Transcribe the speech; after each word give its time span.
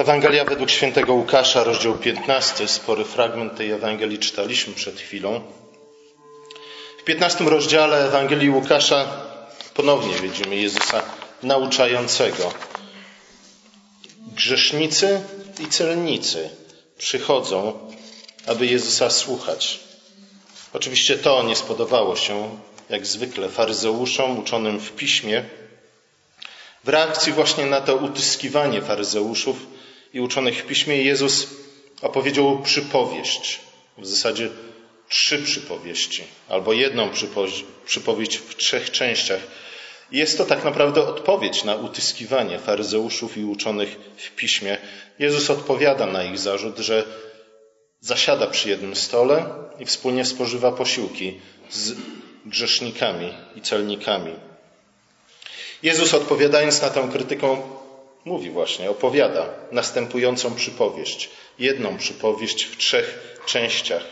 Ewangelia 0.00 0.44
według 0.44 0.70
świętego 0.70 1.14
Łukasza, 1.14 1.64
rozdział 1.64 1.94
15. 1.94 2.68
Spory 2.68 3.04
fragment 3.04 3.56
tej 3.56 3.70
Ewangelii 3.70 4.18
czytaliśmy 4.18 4.74
przed 4.74 5.00
chwilą. 5.00 5.40
W 7.00 7.04
15 7.04 7.44
rozdziale 7.44 8.06
Ewangelii 8.06 8.50
Łukasza 8.50 9.08
ponownie 9.74 10.14
widzimy 10.14 10.56
Jezusa 10.56 11.02
nauczającego. 11.42 12.52
Grzesznicy 14.36 15.20
i 15.60 15.66
celnicy 15.66 16.50
przychodzą, 16.98 17.78
aby 18.46 18.66
Jezusa 18.66 19.10
słuchać. 19.10 19.80
Oczywiście 20.72 21.16
to 21.16 21.42
nie 21.42 21.56
spodobało 21.56 22.16
się, 22.16 22.58
jak 22.88 23.06
zwykle, 23.06 23.48
faryzeuszom 23.48 24.38
uczonym 24.38 24.80
w 24.80 24.92
piśmie. 24.92 25.44
W 26.84 26.88
reakcji 26.88 27.32
właśnie 27.32 27.66
na 27.66 27.80
to 27.80 27.96
utyskiwanie 27.96 28.82
faryzeuszów 28.82 29.77
i 30.14 30.20
uczonych 30.20 30.62
w 30.62 30.66
piśmie 30.66 31.02
Jezus 31.02 31.46
opowiedział 32.02 32.62
przypowieść, 32.62 33.60
w 33.98 34.06
zasadzie 34.06 34.48
trzy 35.08 35.42
przypowieści, 35.42 36.24
albo 36.48 36.72
jedną 36.72 37.10
przypowieść 37.86 38.36
w 38.36 38.56
trzech 38.56 38.90
częściach. 38.90 39.40
Jest 40.12 40.38
to 40.38 40.44
tak 40.44 40.64
naprawdę 40.64 41.08
odpowiedź 41.08 41.64
na 41.64 41.74
utyskiwanie 41.74 42.58
faryzeuszów 42.58 43.36
i 43.36 43.44
uczonych 43.44 43.98
w 44.16 44.30
piśmie. 44.30 44.78
Jezus 45.18 45.50
odpowiada 45.50 46.06
na 46.06 46.24
ich 46.24 46.38
zarzut, 46.38 46.78
że 46.78 47.04
zasiada 48.00 48.46
przy 48.46 48.68
jednym 48.68 48.96
stole 48.96 49.46
i 49.78 49.84
wspólnie 49.84 50.24
spożywa 50.24 50.72
posiłki 50.72 51.40
z 51.70 51.96
grzesznikami 52.46 53.34
i 53.56 53.60
celnikami. 53.60 54.32
Jezus 55.82 56.14
odpowiadając 56.14 56.82
na 56.82 56.90
tę 56.90 57.08
krytykę 57.12 57.62
mówi 58.28 58.50
właśnie, 58.50 58.90
opowiada 58.90 59.46
następującą 59.72 60.54
przypowieść. 60.54 61.30
Jedną 61.58 61.96
przypowieść 61.96 62.64
w 62.64 62.76
trzech 62.76 63.38
częściach. 63.46 64.04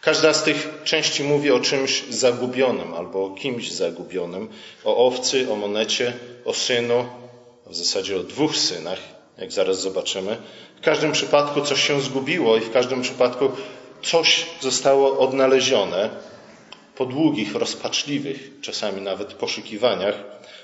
Każda 0.00 0.34
z 0.34 0.42
tych 0.42 0.68
części 0.84 1.24
mówi 1.24 1.50
o 1.50 1.60
czymś 1.60 2.04
zagubionym 2.08 2.94
albo 2.94 3.24
o 3.24 3.30
kimś 3.30 3.72
zagubionym, 3.72 4.48
o 4.84 5.06
owcy, 5.06 5.52
o 5.52 5.56
monecie, 5.56 6.12
o 6.44 6.54
synu, 6.54 7.06
w 7.66 7.76
zasadzie 7.76 8.16
o 8.16 8.22
dwóch 8.22 8.56
synach, 8.56 8.98
jak 9.38 9.52
zaraz 9.52 9.80
zobaczymy. 9.80 10.36
W 10.80 10.84
każdym 10.84 11.12
przypadku 11.12 11.60
coś 11.60 11.86
się 11.86 12.00
zgubiło 12.00 12.56
i 12.56 12.60
w 12.60 12.72
każdym 12.72 13.02
przypadku 13.02 13.50
coś 14.02 14.46
zostało 14.60 15.18
odnalezione 15.18 16.10
po 16.96 17.06
długich, 17.06 17.54
rozpaczliwych, 17.54 18.50
czasami 18.60 19.02
nawet 19.02 19.34
poszukiwaniach. 19.34 20.14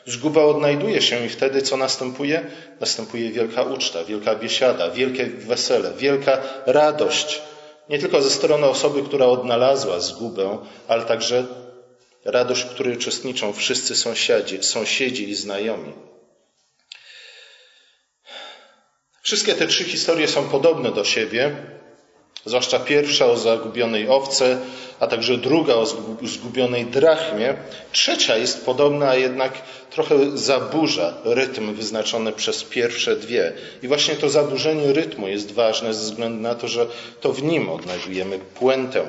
Zguba 0.07 0.45
odnajduje 0.45 1.03
się 1.03 1.27
i 1.27 1.29
wtedy 1.29 1.62
co 1.62 1.77
następuje? 1.77 2.47
Następuje 2.81 3.31
wielka 3.31 3.62
uczta, 3.62 4.05
wielka 4.05 4.35
biesiada, 4.35 4.91
wielkie 4.91 5.27
wesele, 5.27 5.93
wielka 5.97 6.43
radość. 6.67 7.43
Nie 7.89 7.98
tylko 7.98 8.23
ze 8.23 8.31
strony 8.31 8.67
osoby, 8.67 9.03
która 9.03 9.27
odnalazła 9.27 10.01
zgubę, 10.01 10.59
ale 10.89 11.03
także 11.03 11.47
radość, 12.25 12.63
w 12.63 12.70
której 12.70 12.97
uczestniczą 12.97 13.53
wszyscy 13.53 13.97
sąsiedzi, 13.97 14.63
sąsiedzi 14.63 15.31
i 15.31 15.35
znajomi. 15.35 15.92
Wszystkie 19.23 19.55
te 19.55 19.67
trzy 19.67 19.85
historie 19.85 20.29
są 20.29 20.48
podobne 20.48 20.92
do 20.92 21.05
siebie, 21.05 21.57
zwłaszcza 22.49 22.79
pierwsza 22.79 23.27
o 23.27 23.37
zagubionej 23.37 24.09
owce, 24.09 24.59
a 25.01 25.07
także 25.07 25.39
druga 25.39 25.75
o 25.75 25.87
zgubionej 26.23 26.87
drachmie. 26.87 27.55
Trzecia 27.93 28.37
jest 28.37 28.65
podobna, 28.65 29.09
a 29.09 29.15
jednak 29.15 29.53
trochę 29.91 30.39
zaburza 30.39 31.15
rytm 31.25 31.75
wyznaczony 31.75 32.33
przez 32.33 32.65
pierwsze 32.65 33.17
dwie. 33.17 33.53
I 33.83 33.89
właśnie 33.89 34.15
to 34.15 34.29
zaburzenie 34.29 34.93
rytmu 34.93 35.29
jest 35.29 35.53
ważne 35.53 35.95
ze 35.95 36.01
względu 36.01 36.43
na 36.43 36.55
to, 36.55 36.69
że 36.69 36.87
to 37.21 37.33
w 37.33 37.43
nim 37.43 37.71
odnajdujemy 37.71 38.39
puentę 38.39 39.08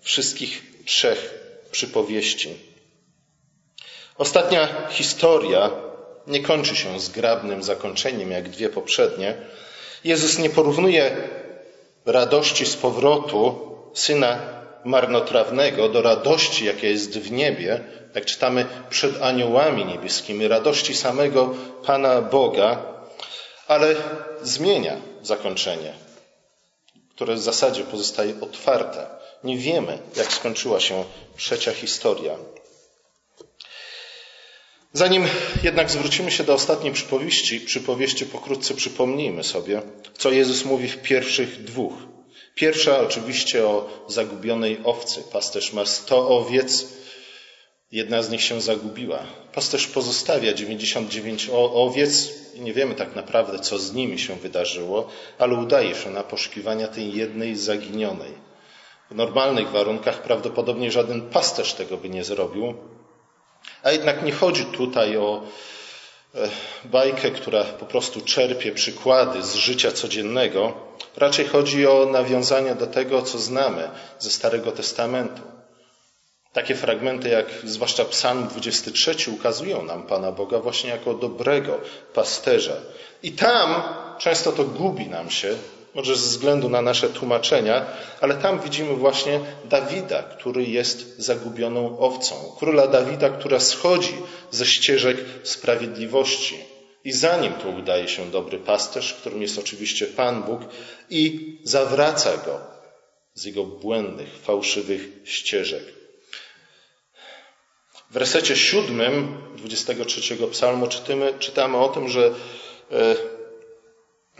wszystkich 0.00 0.62
trzech 0.84 1.34
przypowieści. 1.70 2.48
Ostatnia 4.18 4.68
historia 4.90 5.70
nie 6.26 6.42
kończy 6.42 6.76
się 6.76 7.00
zgrabnym 7.00 7.62
zakończeniem, 7.62 8.30
jak 8.30 8.48
dwie 8.48 8.68
poprzednie. 8.68 9.34
Jezus 10.04 10.38
nie 10.38 10.50
porównuje 10.50 11.16
radości 12.08 12.66
z 12.66 12.76
powrotu 12.76 13.68
syna 13.94 14.38
marnotrawnego 14.84 15.88
do 15.88 16.02
radości, 16.02 16.64
jaka 16.64 16.86
jest 16.86 17.18
w 17.18 17.32
niebie, 17.32 17.84
jak 18.14 18.24
czytamy 18.24 18.66
przed 18.90 19.22
aniołami 19.22 19.84
niebieskimi, 19.84 20.48
radości 20.48 20.94
samego 20.94 21.54
Pana 21.86 22.22
Boga, 22.22 22.82
ale 23.66 23.94
zmienia 24.42 24.96
zakończenie, 25.22 25.92
które 27.14 27.34
w 27.34 27.38
zasadzie 27.38 27.84
pozostaje 27.84 28.34
otwarte. 28.40 29.06
Nie 29.44 29.58
wiemy, 29.58 29.98
jak 30.16 30.32
skończyła 30.32 30.80
się 30.80 31.04
trzecia 31.36 31.72
historia. 31.72 32.36
Zanim 34.98 35.24
jednak 35.62 35.90
zwrócimy 35.90 36.30
się 36.30 36.44
do 36.44 36.54
ostatniej 36.54 36.92
przypowieści, 36.92 37.60
przypowieści 37.60 38.26
pokrótce 38.26 38.74
przypomnijmy 38.74 39.44
sobie, 39.44 39.82
co 40.18 40.30
Jezus 40.30 40.64
mówi 40.64 40.88
w 40.88 41.02
pierwszych 41.02 41.64
dwóch. 41.64 41.92
Pierwsza 42.54 43.00
oczywiście 43.00 43.66
o 43.66 43.88
zagubionej 44.08 44.78
owcy. 44.84 45.22
Pasterz 45.32 45.72
ma 45.72 45.86
sto 45.86 46.28
owiec, 46.28 46.88
jedna 47.92 48.22
z 48.22 48.30
nich 48.30 48.42
się 48.42 48.60
zagubiła. 48.60 49.18
Pasterz 49.54 49.86
pozostawia 49.86 50.54
99 50.54 51.50
owiec 51.52 52.32
i 52.54 52.60
nie 52.60 52.72
wiemy 52.72 52.94
tak 52.94 53.16
naprawdę, 53.16 53.58
co 53.58 53.78
z 53.78 53.92
nimi 53.92 54.18
się 54.18 54.36
wydarzyło, 54.36 55.08
ale 55.38 55.54
udaje 55.54 55.94
się 55.94 56.10
na 56.10 56.22
poszukiwania 56.22 56.88
tej 56.88 57.12
jednej 57.12 57.56
zaginionej. 57.56 58.32
W 59.10 59.14
normalnych 59.14 59.70
warunkach 59.70 60.22
prawdopodobnie 60.22 60.90
żaden 60.90 61.20
pasterz 61.30 61.74
tego 61.74 61.96
by 61.96 62.08
nie 62.08 62.24
zrobił, 62.24 62.74
a 63.82 63.90
jednak 63.90 64.22
nie 64.22 64.32
chodzi 64.32 64.64
tutaj 64.64 65.16
o 65.16 65.42
e, 66.34 66.48
bajkę, 66.84 67.30
która 67.30 67.64
po 67.64 67.86
prostu 67.86 68.20
czerpie 68.20 68.72
przykłady 68.72 69.42
z 69.42 69.54
życia 69.54 69.92
codziennego. 69.92 70.72
Raczej 71.16 71.46
chodzi 71.46 71.86
o 71.86 72.06
nawiązanie 72.06 72.74
do 72.74 72.86
tego, 72.86 73.22
co 73.22 73.38
znamy 73.38 73.90
ze 74.18 74.30
Starego 74.30 74.72
Testamentu. 74.72 75.42
Takie 76.52 76.74
fragmenty 76.74 77.28
jak 77.28 77.46
zwłaszcza 77.64 78.04
Psalm 78.04 78.48
23 78.48 79.30
ukazują 79.30 79.82
nam 79.82 80.02
Pana 80.02 80.32
Boga 80.32 80.58
właśnie 80.58 80.90
jako 80.90 81.14
dobrego 81.14 81.80
pasterza. 82.14 82.76
I 83.22 83.32
tam 83.32 83.82
często 84.18 84.52
to 84.52 84.64
gubi 84.64 85.06
nam 85.06 85.30
się, 85.30 85.56
może 85.98 86.16
ze 86.16 86.28
względu 86.28 86.68
na 86.68 86.82
nasze 86.82 87.08
tłumaczenia, 87.08 87.86
ale 88.20 88.34
tam 88.34 88.60
widzimy 88.60 88.94
właśnie 88.94 89.40
Dawida, 89.64 90.22
który 90.22 90.64
jest 90.64 91.18
zagubioną 91.18 91.98
owcą. 91.98 92.34
Króla 92.58 92.86
Dawida, 92.86 93.30
która 93.30 93.60
schodzi 93.60 94.14
ze 94.50 94.66
ścieżek 94.66 95.16
sprawiedliwości. 95.42 96.58
I 97.04 97.12
za 97.12 97.36
nim 97.36 97.52
tu 97.52 97.70
udaje 97.74 98.08
się 98.08 98.30
dobry 98.30 98.58
pasterz, 98.58 99.14
którym 99.14 99.42
jest 99.42 99.58
oczywiście 99.58 100.06
Pan 100.06 100.42
Bóg, 100.42 100.60
i 101.10 101.56
zawraca 101.64 102.36
go 102.36 102.60
z 103.34 103.44
jego 103.44 103.64
błędnych, 103.64 104.28
fałszywych 104.42 105.08
ścieżek. 105.24 105.84
W 108.10 108.16
resecie 108.16 108.56
siódmym 108.56 109.42
23 109.56 110.36
psalmu 110.50 110.86
czytamy, 110.86 111.34
czytamy 111.38 111.76
o 111.76 111.88
tym, 111.88 112.08
że 112.08 112.26
e, 112.90 113.37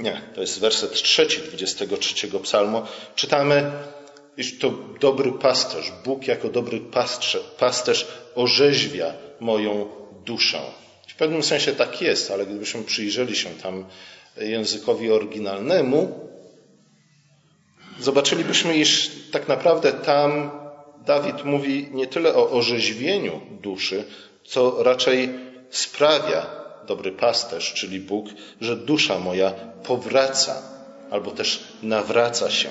nie, 0.01 0.21
to 0.35 0.41
jest 0.41 0.61
werset 0.61 0.93
trzeci 0.93 1.41
23 1.41 2.29
psalmu. 2.43 2.83
Czytamy, 3.15 3.71
iż 4.37 4.59
to 4.59 4.71
dobry 5.01 5.33
pasterz, 5.33 5.93
Bóg 6.05 6.27
jako 6.27 6.49
dobry 6.49 6.81
pasterz, 6.81 7.39
pasterz 7.59 8.09
orzeźwia 8.35 9.13
moją 9.41 9.89
duszę. 10.25 10.61
W 11.09 11.15
pewnym 11.15 11.43
sensie 11.43 11.73
tak 11.73 12.03
jest, 12.03 12.31
ale 12.31 12.47
gdybyśmy 12.47 12.83
przyjrzeli 12.83 13.37
się 13.37 13.51
tam 13.51 13.85
językowi 14.37 15.11
oryginalnemu, 15.11 16.29
zobaczylibyśmy, 18.01 18.77
iż 18.77 19.11
tak 19.33 19.49
naprawdę 19.49 19.93
tam 19.93 20.51
Dawid 21.07 21.45
mówi 21.45 21.89
nie 21.93 22.07
tyle 22.07 22.35
o 22.35 22.51
orzeźwieniu 22.51 23.41
duszy, 23.51 24.05
co 24.45 24.83
raczej 24.83 25.29
sprawia, 25.71 26.58
dobry 26.89 27.13
pasterz, 27.13 27.75
czyli 27.75 28.01
Bóg, 28.01 28.27
że 28.61 28.77
dusza 28.77 29.19
moja 29.19 29.51
powraca 29.83 30.63
albo 31.11 31.31
też 31.31 31.65
nawraca 31.83 32.51
się. 32.51 32.69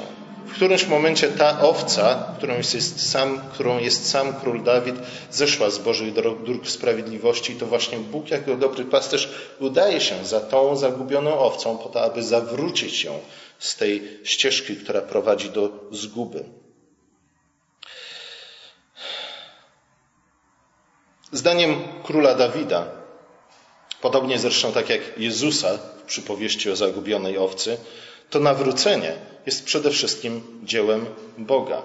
W 0.47 0.53
którymś 0.53 0.87
momencie 0.87 1.27
ta 1.27 1.61
owca, 1.61 2.33
którą 2.37 2.57
jest 2.57 3.09
sam, 3.09 3.41
którą 3.53 3.79
jest 3.79 4.09
sam 4.09 4.33
król 4.33 4.63
Dawid, 4.63 4.95
zeszła 5.31 5.69
z 5.69 5.77
Bożych 5.77 6.13
dróg 6.43 6.67
sprawiedliwości 6.67 7.53
i 7.53 7.55
to 7.55 7.65
właśnie 7.65 7.97
Bóg 7.97 8.31
jako 8.31 8.55
dobry 8.55 8.85
pasterz 8.85 9.29
udaje 9.59 10.01
się 10.01 10.25
za 10.25 10.39
tą 10.39 10.75
zagubioną 10.75 11.39
owcą 11.39 11.77
po 11.77 11.89
to, 11.89 12.01
aby 12.01 12.23
zawrócić 12.23 13.03
ją 13.03 13.19
z 13.59 13.75
tej 13.75 14.19
ścieżki, 14.23 14.75
która 14.75 15.01
prowadzi 15.01 15.49
do 15.49 15.69
zguby. 15.91 16.43
Zdaniem 21.31 21.75
króla 22.03 22.35
Dawida 22.35 22.97
Podobnie 24.01 24.39
zresztą 24.39 24.71
tak 24.71 24.89
jak 24.89 25.01
Jezusa 25.17 25.77
w 25.77 26.01
przypowieści 26.03 26.71
o 26.71 26.75
zagubionej 26.75 27.37
owcy, 27.37 27.77
to 28.29 28.39
nawrócenie 28.39 29.13
jest 29.45 29.65
przede 29.65 29.91
wszystkim 29.91 30.61
dziełem 30.63 31.05
Boga. 31.37 31.81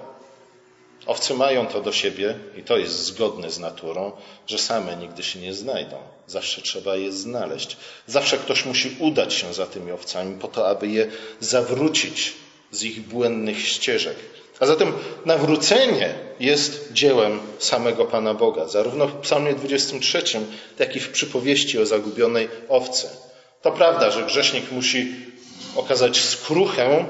Owce 1.05 1.33
mają 1.33 1.67
to 1.67 1.81
do 1.81 1.91
siebie 1.91 2.35
i 2.57 2.63
to 2.63 2.77
jest 2.77 3.05
zgodne 3.05 3.51
z 3.51 3.59
naturą, 3.59 4.11
że 4.47 4.57
same 4.57 4.95
nigdy 4.95 5.23
się 5.23 5.39
nie 5.39 5.53
znajdą. 5.53 5.97
Zawsze 6.27 6.61
trzeba 6.61 6.95
je 6.95 7.11
znaleźć. 7.11 7.77
Zawsze 8.07 8.37
ktoś 8.37 8.65
musi 8.65 8.95
udać 8.99 9.33
się 9.33 9.53
za 9.53 9.65
tymi 9.65 9.91
owcami 9.91 10.39
po 10.39 10.47
to, 10.47 10.67
aby 10.67 10.87
je 10.87 11.11
zawrócić 11.39 12.33
z 12.71 12.83
ich 12.83 13.01
błędnych 13.07 13.67
ścieżek. 13.67 14.15
A 14.59 14.65
zatem 14.65 14.93
nawrócenie 15.25 16.13
jest 16.39 16.93
dziełem 16.93 17.39
samego 17.59 18.05
Pana 18.05 18.33
Boga, 18.33 18.67
zarówno 18.67 19.07
w 19.07 19.15
Psalmie 19.15 19.53
23, 19.53 20.23
jak 20.79 20.95
i 20.95 20.99
w 20.99 21.09
przypowieści 21.09 21.79
o 21.79 21.85
zagubionej 21.85 22.49
owce. 22.69 23.09
To 23.61 23.71
prawda, 23.71 24.11
że 24.11 24.23
grzesznik 24.23 24.71
musi 24.71 25.15
okazać 25.75 26.21
skruchę 26.21 27.05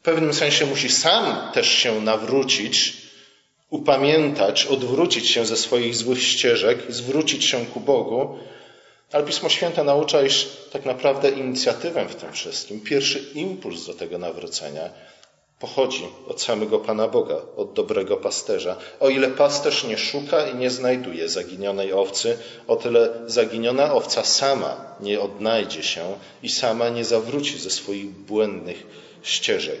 w 0.00 0.02
pewnym 0.04 0.34
sensie 0.34 0.66
musi 0.66 0.88
sam 0.88 1.52
też 1.52 1.68
się 1.68 2.00
nawrócić, 2.00 2.96
upamiętać, 3.70 4.66
odwrócić 4.66 5.30
się 5.30 5.46
ze 5.46 5.56
swoich 5.56 5.96
złych 5.96 6.22
ścieżek, 6.22 6.78
zwrócić 6.88 7.44
się 7.44 7.66
ku 7.66 7.80
Bogu, 7.80 8.38
ale 9.12 9.24
Pismo 9.24 9.48
Święte 9.48 9.84
naucza, 9.84 10.22
iż 10.22 10.48
tak 10.72 10.84
naprawdę 10.84 11.30
inicjatywę 11.30 12.06
w 12.08 12.14
tym 12.14 12.32
wszystkim, 12.32 12.80
pierwszy 12.80 13.18
impuls 13.34 13.86
do 13.86 13.94
tego 13.94 14.18
nawrócenia 14.18 14.90
pochodzi 15.64 16.06
od 16.28 16.42
samego 16.42 16.78
Pana 16.78 17.08
Boga, 17.08 17.36
od 17.56 17.72
dobrego 17.72 18.16
pasterza. 18.16 18.76
O 19.00 19.08
ile 19.08 19.28
pasterz 19.28 19.84
nie 19.84 19.98
szuka 19.98 20.48
i 20.48 20.54
nie 20.54 20.70
znajduje 20.70 21.28
zaginionej 21.28 21.92
owcy, 21.92 22.38
o 22.68 22.76
tyle 22.76 23.08
zaginiona 23.26 23.94
owca 23.94 24.24
sama 24.24 24.76
nie 25.00 25.20
odnajdzie 25.20 25.82
się 25.82 26.04
i 26.42 26.48
sama 26.48 26.88
nie 26.88 27.04
zawróci 27.04 27.58
ze 27.58 27.70
swoich 27.70 28.10
błędnych 28.10 28.86
ścieżek. 29.22 29.80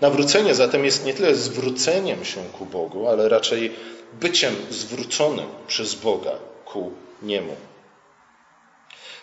Nawrócenie 0.00 0.54
zatem 0.54 0.84
jest 0.84 1.04
nie 1.06 1.14
tyle 1.14 1.34
zwróceniem 1.34 2.24
się 2.24 2.40
ku 2.58 2.66
Bogu, 2.66 3.08
ale 3.08 3.28
raczej 3.28 3.72
byciem 4.20 4.54
zwróconym 4.70 5.46
przez 5.66 5.94
Boga 5.94 6.32
ku 6.64 6.90
Niemu. 7.22 7.56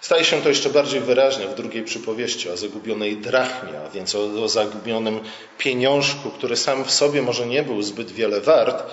Staje 0.03 0.25
się 0.25 0.41
to 0.41 0.49
jeszcze 0.49 0.69
bardziej 0.69 1.01
wyraźne 1.01 1.47
w 1.47 1.55
drugiej 1.55 1.83
przypowieści 1.83 2.49
o 2.49 2.57
zagubionej 2.57 3.17
drachmie, 3.17 3.79
a 3.85 3.89
więc 3.89 4.15
o, 4.15 4.43
o 4.43 4.49
zagubionym 4.49 5.19
pieniążku, 5.57 6.29
który 6.29 6.55
sam 6.55 6.83
w 6.83 6.91
sobie 6.91 7.21
może 7.21 7.47
nie 7.47 7.63
był 7.63 7.81
zbyt 7.81 8.11
wiele 8.11 8.41
wart, 8.41 8.83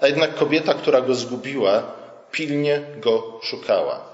a 0.00 0.06
jednak 0.06 0.34
kobieta, 0.34 0.74
która 0.74 1.00
go 1.00 1.14
zgubiła, 1.14 1.82
pilnie 2.32 2.82
go 3.00 3.40
szukała. 3.42 4.09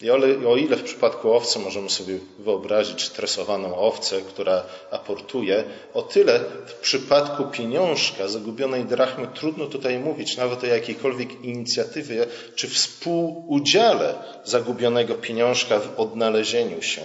I 0.00 0.10
o 0.46 0.56
ile 0.56 0.76
w 0.76 0.82
przypadku 0.82 1.32
owcy 1.32 1.58
możemy 1.58 1.90
sobie 1.90 2.18
wyobrazić 2.38 3.08
tresowaną 3.08 3.76
owcę, 3.76 4.22
która 4.22 4.62
aportuje, 4.90 5.64
o 5.94 6.02
tyle 6.02 6.40
w 6.66 6.74
przypadku 6.74 7.44
pieniążka, 7.44 8.28
zagubionej 8.28 8.84
drachmy, 8.84 9.28
trudno 9.34 9.66
tutaj 9.66 9.98
mówić 9.98 10.36
nawet 10.36 10.64
o 10.64 10.66
jakiejkolwiek 10.66 11.44
inicjatywie 11.44 12.26
czy 12.54 12.68
współudziale 12.68 14.14
zagubionego 14.44 15.14
pieniążka 15.14 15.80
w 15.80 16.00
odnalezieniu 16.00 16.82
się. 16.82 17.02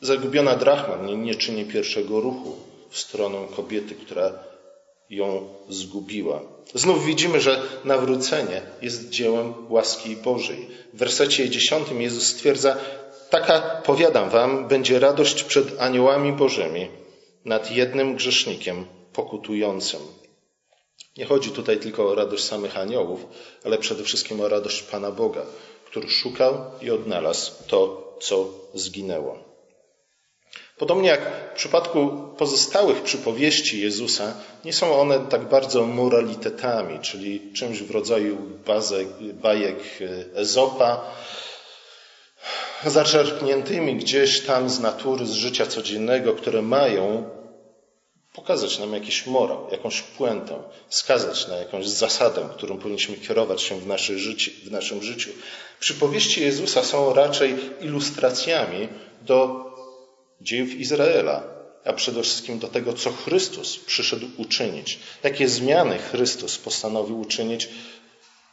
Zagubiona 0.00 0.56
drachma 0.56 0.96
nie, 0.96 1.16
nie 1.16 1.34
czyni 1.34 1.64
pierwszego 1.64 2.20
ruchu 2.20 2.56
w 2.90 2.98
stronę 2.98 3.38
kobiety, 3.56 3.94
która 3.94 4.32
ją 5.10 5.48
zgubiła. 5.68 6.40
Znów 6.74 7.04
widzimy, 7.04 7.40
że 7.40 7.62
nawrócenie 7.84 8.62
jest 8.82 9.10
dziełem 9.10 9.54
łaski 9.68 10.16
Bożej. 10.16 10.68
W 10.92 10.98
wersecie 10.98 11.50
dziesiątym 11.50 12.02
Jezus 12.02 12.26
stwierdza, 12.26 12.76
taka, 13.30 13.60
powiadam 13.60 14.30
wam, 14.30 14.68
będzie 14.68 14.98
radość 14.98 15.42
przed 15.42 15.80
aniołami 15.80 16.32
Bożymi 16.32 16.88
nad 17.44 17.70
jednym 17.70 18.14
grzesznikiem 18.14 18.86
pokutującym. 19.12 20.00
Nie 21.16 21.24
chodzi 21.24 21.50
tutaj 21.50 21.78
tylko 21.78 22.08
o 22.08 22.14
radość 22.14 22.44
samych 22.44 22.78
aniołów, 22.78 23.26
ale 23.64 23.78
przede 23.78 24.04
wszystkim 24.04 24.40
o 24.40 24.48
radość 24.48 24.82
Pana 24.82 25.10
Boga, 25.10 25.42
który 25.86 26.08
szukał 26.08 26.54
i 26.82 26.90
odnalazł 26.90 27.52
to, 27.66 28.16
co 28.20 28.48
zginęło. 28.74 29.53
Podobnie 30.78 31.08
jak 31.08 31.20
w 31.52 31.56
przypadku 31.56 32.10
pozostałych 32.38 33.02
przypowieści 33.02 33.80
Jezusa, 33.80 34.34
nie 34.64 34.72
są 34.72 35.00
one 35.00 35.18
tak 35.18 35.48
bardzo 35.48 35.86
moralitetami, 35.86 36.98
czyli 37.00 37.52
czymś 37.52 37.82
w 37.82 37.90
rodzaju 37.90 38.38
bazek, 38.66 39.08
bajek 39.34 39.78
Ezopa, 40.34 41.04
zaczerpniętymi 42.86 43.96
gdzieś 43.96 44.40
tam 44.40 44.70
z 44.70 44.80
natury, 44.80 45.26
z 45.26 45.32
życia 45.32 45.66
codziennego, 45.66 46.32
które 46.32 46.62
mają 46.62 47.30
pokazać 48.34 48.78
nam 48.78 48.92
jakiś 48.92 49.26
morał, 49.26 49.68
jakąś 49.72 50.00
puentę, 50.00 50.62
wskazać 50.88 51.48
na 51.48 51.56
jakąś 51.56 51.88
zasadę, 51.88 52.48
którą 52.56 52.78
powinniśmy 52.78 53.16
kierować 53.16 53.62
się 53.62 53.76
w, 53.76 53.84
w 54.64 54.70
naszym 54.70 55.02
życiu. 55.02 55.30
Przypowieści 55.80 56.42
Jezusa 56.42 56.84
są 56.84 57.14
raczej 57.14 57.54
ilustracjami 57.80 58.88
do 59.22 59.64
dziejów 60.40 60.74
Izraela, 60.74 61.42
a 61.84 61.92
przede 61.92 62.22
wszystkim 62.22 62.58
do 62.58 62.68
tego, 62.68 62.92
co 62.92 63.12
Chrystus 63.12 63.76
przyszedł 63.76 64.26
uczynić, 64.36 64.98
jakie 65.22 65.48
zmiany 65.48 65.98
Chrystus 65.98 66.58
postanowił 66.58 67.20
uczynić 67.20 67.68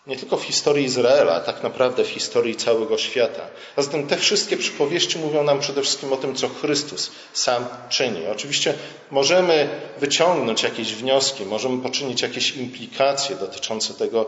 nie 0.07 0.18
tylko 0.18 0.38
w 0.38 0.44
historii 0.44 0.86
Izraela, 0.86 1.33
a 1.33 1.39
tak 1.39 1.63
naprawdę 1.63 2.04
w 2.04 2.10
historii 2.10 2.56
całego 2.56 2.98
świata. 2.98 3.48
A 3.75 3.81
zatem 3.81 4.07
te 4.07 4.18
wszystkie 4.18 4.57
przypowieści 4.57 5.19
mówią 5.19 5.44
nam 5.44 5.60
przede 5.60 5.81
wszystkim 5.81 6.13
o 6.13 6.18
tym, 6.18 6.36
co 6.36 6.50
Chrystus 6.50 7.12
sam 7.33 7.66
czyni. 7.89 8.27
Oczywiście 8.27 8.74
możemy 9.12 9.69
wyciągnąć 9.98 10.63
jakieś 10.63 10.94
wnioski, 10.95 11.45
możemy 11.45 11.84
poczynić 11.84 12.22
jakieś 12.22 12.56
implikacje 12.56 13.36
dotyczące 13.36 13.94
tego, 13.94 14.25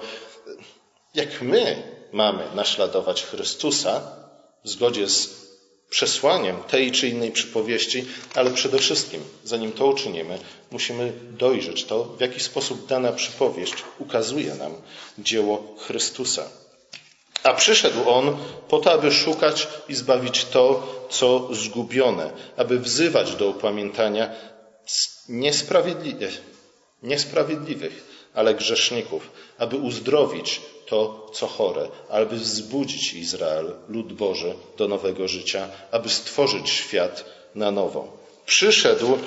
jak 1.13 1.41
my 1.41 1.83
mamy 2.11 2.43
naśladować 2.55 3.23
Chrystusa 3.23 4.01
w 4.63 4.69
zgodzie 4.69 5.09
z 5.09 5.42
przesłaniem 5.93 6.63
tej 6.63 6.91
czy 6.91 7.07
innej 7.07 7.31
przypowieści, 7.31 8.05
ale 8.35 8.51
przede 8.51 8.79
wszystkim, 8.79 9.21
zanim 9.43 9.71
to 9.71 9.87
uczynimy, 9.87 10.39
musimy 10.71 11.13
dojrzeć 11.31 11.83
to, 11.83 12.03
w 12.03 12.21
jaki 12.21 12.39
sposób 12.39 12.87
dana 12.87 13.11
przypowieść 13.11 13.73
ukazuje 13.99 14.55
nam 14.55 14.73
dzieło 15.17 15.75
Chrystusa. 15.79 16.49
A 17.43 17.53
przyszedł 17.53 18.09
On 18.09 18.37
po 18.69 18.79
to, 18.79 18.91
aby 18.91 19.11
szukać 19.11 19.67
i 19.89 19.95
zbawić 19.95 20.45
to, 20.45 20.87
co 21.09 21.55
zgubione, 21.55 22.31
aby 22.57 22.79
wzywać 22.79 23.35
do 23.35 23.49
upamiętania 23.49 24.29
niesprawiedliwych, 25.29 26.41
niesprawiedliwych 27.03 28.12
ale 28.33 28.55
grzeszników, 28.55 29.31
aby 29.57 29.75
uzdrowić 29.77 30.61
to, 30.85 31.29
co 31.33 31.47
chore, 31.47 31.87
aby 32.09 32.35
wzbudzić 32.35 33.13
Izrael, 33.13 33.73
lud 33.89 34.13
Boży, 34.13 34.55
do 34.77 34.87
nowego 34.87 35.27
życia, 35.27 35.67
aby 35.91 36.09
stworzyć 36.09 36.69
świat 36.69 37.25
na 37.55 37.71
nowo. 37.71 38.17
Przyszedł 38.45 39.17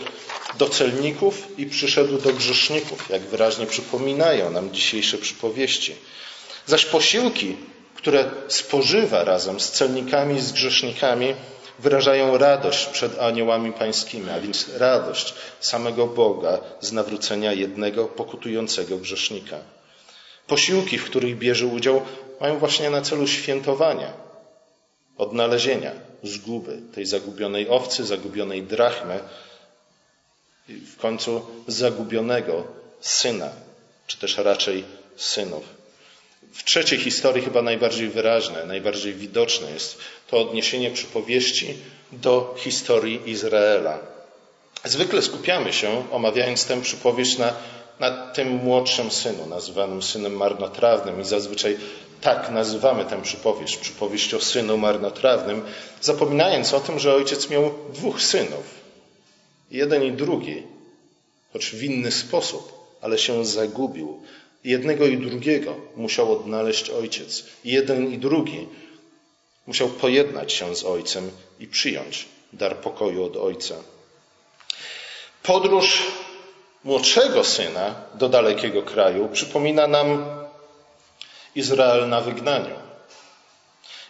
do 0.58 0.68
celników 0.68 1.58
i 1.58 1.66
przyszedł 1.66 2.18
do 2.18 2.32
grzeszników, 2.32 3.10
jak 3.10 3.22
wyraźnie 3.22 3.66
przypominają 3.66 4.50
nam 4.50 4.72
dzisiejsze 4.72 5.18
przypowieści. 5.18 5.94
Zaś 6.66 6.84
posiłki, 6.84 7.56
które 7.94 8.30
spożywa 8.48 9.24
razem 9.24 9.60
z 9.60 9.70
celnikami 9.70 10.36
i 10.36 10.40
z 10.40 10.52
grzesznikami, 10.52 11.34
wyrażają 11.78 12.38
radość 12.38 12.86
przed 12.86 13.18
aniołami 13.18 13.72
pańskimi, 13.72 14.30
a 14.30 14.40
więc 14.40 14.68
radość 14.76 15.34
samego 15.60 16.06
Boga 16.06 16.58
z 16.80 16.92
nawrócenia 16.92 17.52
jednego 17.52 18.04
pokutującego 18.04 18.98
grzesznika. 18.98 19.58
Posiłki, 20.46 20.98
w 20.98 21.04
których 21.04 21.38
bierze 21.38 21.66
udział, 21.66 22.02
mają 22.40 22.58
właśnie 22.58 22.90
na 22.90 23.02
celu 23.02 23.26
świętowania, 23.26 24.12
odnalezienia 25.18 25.92
zguby 26.22 26.82
tej 26.94 27.06
zagubionej 27.06 27.68
owcy, 27.68 28.04
zagubionej 28.04 28.62
drachmy 28.62 29.20
i 30.68 30.72
w 30.72 30.96
końcu 30.96 31.46
zagubionego 31.66 32.64
syna, 33.00 33.50
czy 34.06 34.18
też 34.18 34.38
raczej 34.38 34.84
synów. 35.16 35.75
W 36.52 36.64
trzeciej 36.64 36.98
historii 36.98 37.44
chyba 37.44 37.62
najbardziej 37.62 38.08
wyraźne, 38.08 38.64
najbardziej 38.64 39.14
widoczne 39.14 39.70
jest 39.70 39.98
to 40.30 40.38
odniesienie 40.38 40.90
przypowieści 40.90 41.74
do 42.12 42.54
historii 42.58 43.30
Izraela. 43.30 43.98
Zwykle 44.84 45.22
skupiamy 45.22 45.72
się, 45.72 46.04
omawiając 46.10 46.64
tę 46.64 46.80
przypowieść, 46.80 47.38
na, 47.38 47.52
na 48.00 48.26
tym 48.26 48.48
młodszym 48.48 49.10
synu, 49.10 49.46
nazywanym 49.46 50.02
synem 50.02 50.36
marnotrawnym 50.36 51.20
i 51.20 51.24
zazwyczaj 51.24 51.76
tak 52.20 52.50
nazywamy 52.50 53.04
tę 53.04 53.22
przypowieść, 53.22 53.76
przypowieść 53.76 54.34
o 54.34 54.40
synu 54.40 54.78
marnotrawnym, 54.78 55.62
zapominając 56.00 56.74
o 56.74 56.80
tym, 56.80 56.98
że 56.98 57.14
ojciec 57.14 57.50
miał 57.50 57.74
dwóch 57.92 58.22
synów. 58.22 58.86
Jeden 59.70 60.02
i 60.04 60.12
drugi, 60.12 60.62
choć 61.52 61.70
w 61.70 61.82
inny 61.82 62.12
sposób, 62.12 62.72
ale 63.00 63.18
się 63.18 63.44
zagubił 63.44 64.20
Jednego 64.66 65.06
i 65.06 65.16
drugiego 65.18 65.74
musiał 65.96 66.32
odnaleźć 66.32 66.90
ojciec. 66.90 67.44
Jeden 67.64 68.12
i 68.12 68.18
drugi 68.18 68.68
musiał 69.66 69.88
pojednać 69.88 70.52
się 70.52 70.76
z 70.76 70.84
ojcem 70.84 71.30
i 71.60 71.66
przyjąć 71.66 72.26
dar 72.52 72.76
pokoju 72.76 73.24
od 73.24 73.36
ojca. 73.36 73.74
Podróż 75.42 76.02
młodszego 76.84 77.44
syna 77.44 77.94
do 78.14 78.28
dalekiego 78.28 78.82
kraju 78.82 79.28
przypomina 79.32 79.86
nam 79.86 80.24
Izrael 81.54 82.08
na 82.08 82.20
wygnaniu. 82.20 82.76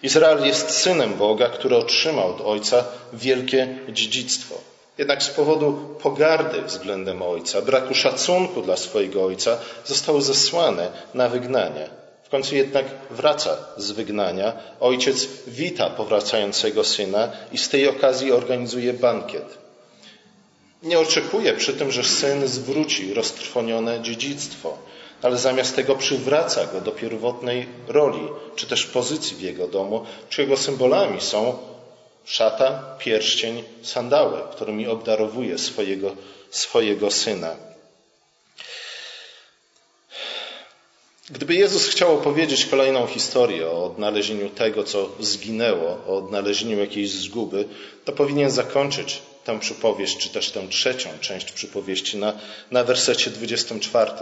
Izrael 0.02 0.46
jest 0.46 0.70
synem 0.70 1.14
Boga, 1.14 1.48
który 1.48 1.76
otrzymał 1.76 2.30
od 2.30 2.40
ojca 2.40 2.84
wielkie 3.12 3.78
dziedzictwo. 3.88 4.54
Jednak 4.98 5.22
z 5.22 5.28
powodu 5.28 5.72
pogardy 6.02 6.62
względem 6.62 7.22
ojca, 7.22 7.62
braku 7.62 7.94
szacunku 7.94 8.62
dla 8.62 8.76
swojego 8.76 9.24
ojca, 9.24 9.58
został 9.84 10.20
zesłany 10.20 10.88
na 11.14 11.28
wygnanie. 11.28 11.88
W 12.22 12.28
końcu 12.28 12.56
jednak 12.56 12.84
wraca 13.10 13.56
z 13.76 13.90
wygnania. 13.90 14.52
Ojciec 14.80 15.28
wita 15.46 15.90
powracającego 15.90 16.84
syna 16.84 17.28
i 17.52 17.58
z 17.58 17.68
tej 17.68 17.88
okazji 17.88 18.32
organizuje 18.32 18.92
bankiet. 18.92 19.58
Nie 20.82 20.98
oczekuje 20.98 21.52
przy 21.52 21.72
tym, 21.72 21.90
że 21.90 22.04
syn 22.04 22.48
zwróci 22.48 23.14
roztrwonione 23.14 24.00
dziedzictwo, 24.00 24.78
ale 25.22 25.38
zamiast 25.38 25.76
tego 25.76 25.94
przywraca 25.94 26.66
go 26.66 26.80
do 26.80 26.92
pierwotnej 26.92 27.66
roli, 27.88 28.28
czy 28.56 28.66
też 28.66 28.86
pozycji 28.86 29.36
w 29.36 29.40
jego 29.40 29.68
domu, 29.68 30.04
czego 30.28 30.56
symbolami 30.56 31.20
są 31.20 31.58
szata, 32.26 32.96
pierścień, 32.98 33.64
sandały, 33.82 34.42
którymi 34.52 34.86
obdarowuje 34.86 35.58
swojego, 35.58 36.16
swojego 36.50 37.10
syna. 37.10 37.56
Gdyby 41.30 41.54
Jezus 41.54 41.88
chciał 41.88 42.14
opowiedzieć 42.14 42.66
kolejną 42.66 43.06
historię 43.06 43.70
o 43.70 43.84
odnalezieniu 43.84 44.50
tego, 44.50 44.84
co 44.84 45.08
zginęło, 45.20 45.98
o 46.06 46.16
odnalezieniu 46.16 46.78
jakiejś 46.78 47.10
zguby, 47.10 47.68
to 48.04 48.12
powinien 48.12 48.50
zakończyć 48.50 49.22
tę 49.46 49.58
przypowieść, 49.60 50.16
czy 50.16 50.28
też 50.28 50.50
tę 50.50 50.68
trzecią 50.68 51.10
część 51.20 51.52
przypowieści 51.52 52.16
na, 52.16 52.38
na 52.70 52.84
wersecie 52.84 53.30
24, 53.30 54.12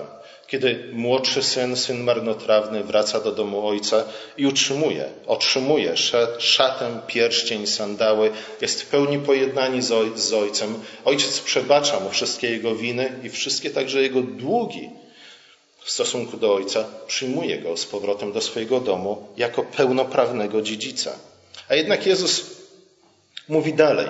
kiedy 0.46 0.90
młodszy 0.92 1.42
syn, 1.42 1.76
syn 1.76 2.04
marnotrawny, 2.04 2.84
wraca 2.84 3.20
do 3.20 3.32
domu 3.32 3.66
ojca 3.68 4.04
i 4.36 4.46
utrzymuje, 4.46 5.04
otrzymuje 5.26 5.94
szatę, 6.38 7.00
pierścień, 7.06 7.66
sandały, 7.66 8.30
jest 8.60 8.82
w 8.82 8.86
pełni 8.86 9.18
pojednani 9.18 9.82
z, 9.82 9.92
oj, 9.92 10.12
z 10.16 10.32
ojcem. 10.32 10.74
Ojciec 11.04 11.40
przebacza 11.40 12.00
mu 12.00 12.10
wszystkie 12.10 12.50
jego 12.50 12.74
winy 12.74 13.12
i 13.22 13.30
wszystkie 13.30 13.70
także 13.70 14.02
jego 14.02 14.22
długi 14.22 14.90
w 15.84 15.90
stosunku 15.90 16.36
do 16.36 16.54
ojca, 16.54 16.84
przyjmuje 17.06 17.58
go 17.58 17.76
z 17.76 17.86
powrotem 17.86 18.32
do 18.32 18.40
swojego 18.40 18.80
domu 18.80 19.28
jako 19.36 19.62
pełnoprawnego 19.62 20.62
dziedzica. 20.62 21.18
A 21.68 21.74
jednak 21.74 22.06
Jezus 22.06 22.46
mówi 23.48 23.74
dalej 23.74 24.06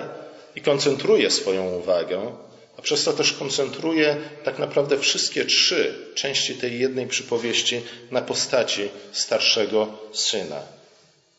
i 0.55 0.61
koncentruje 0.61 1.31
swoją 1.31 1.65
uwagę, 1.65 2.35
a 2.77 2.81
przez 2.81 3.03
to 3.03 3.13
też 3.13 3.33
koncentruje 3.33 4.17
tak 4.43 4.59
naprawdę 4.59 4.99
wszystkie 4.99 5.45
trzy 5.45 6.11
części 6.15 6.55
tej 6.55 6.79
jednej 6.79 7.07
przypowieści 7.07 7.81
na 8.11 8.21
postaci 8.21 8.89
starszego 9.11 9.87
syna. 10.13 10.61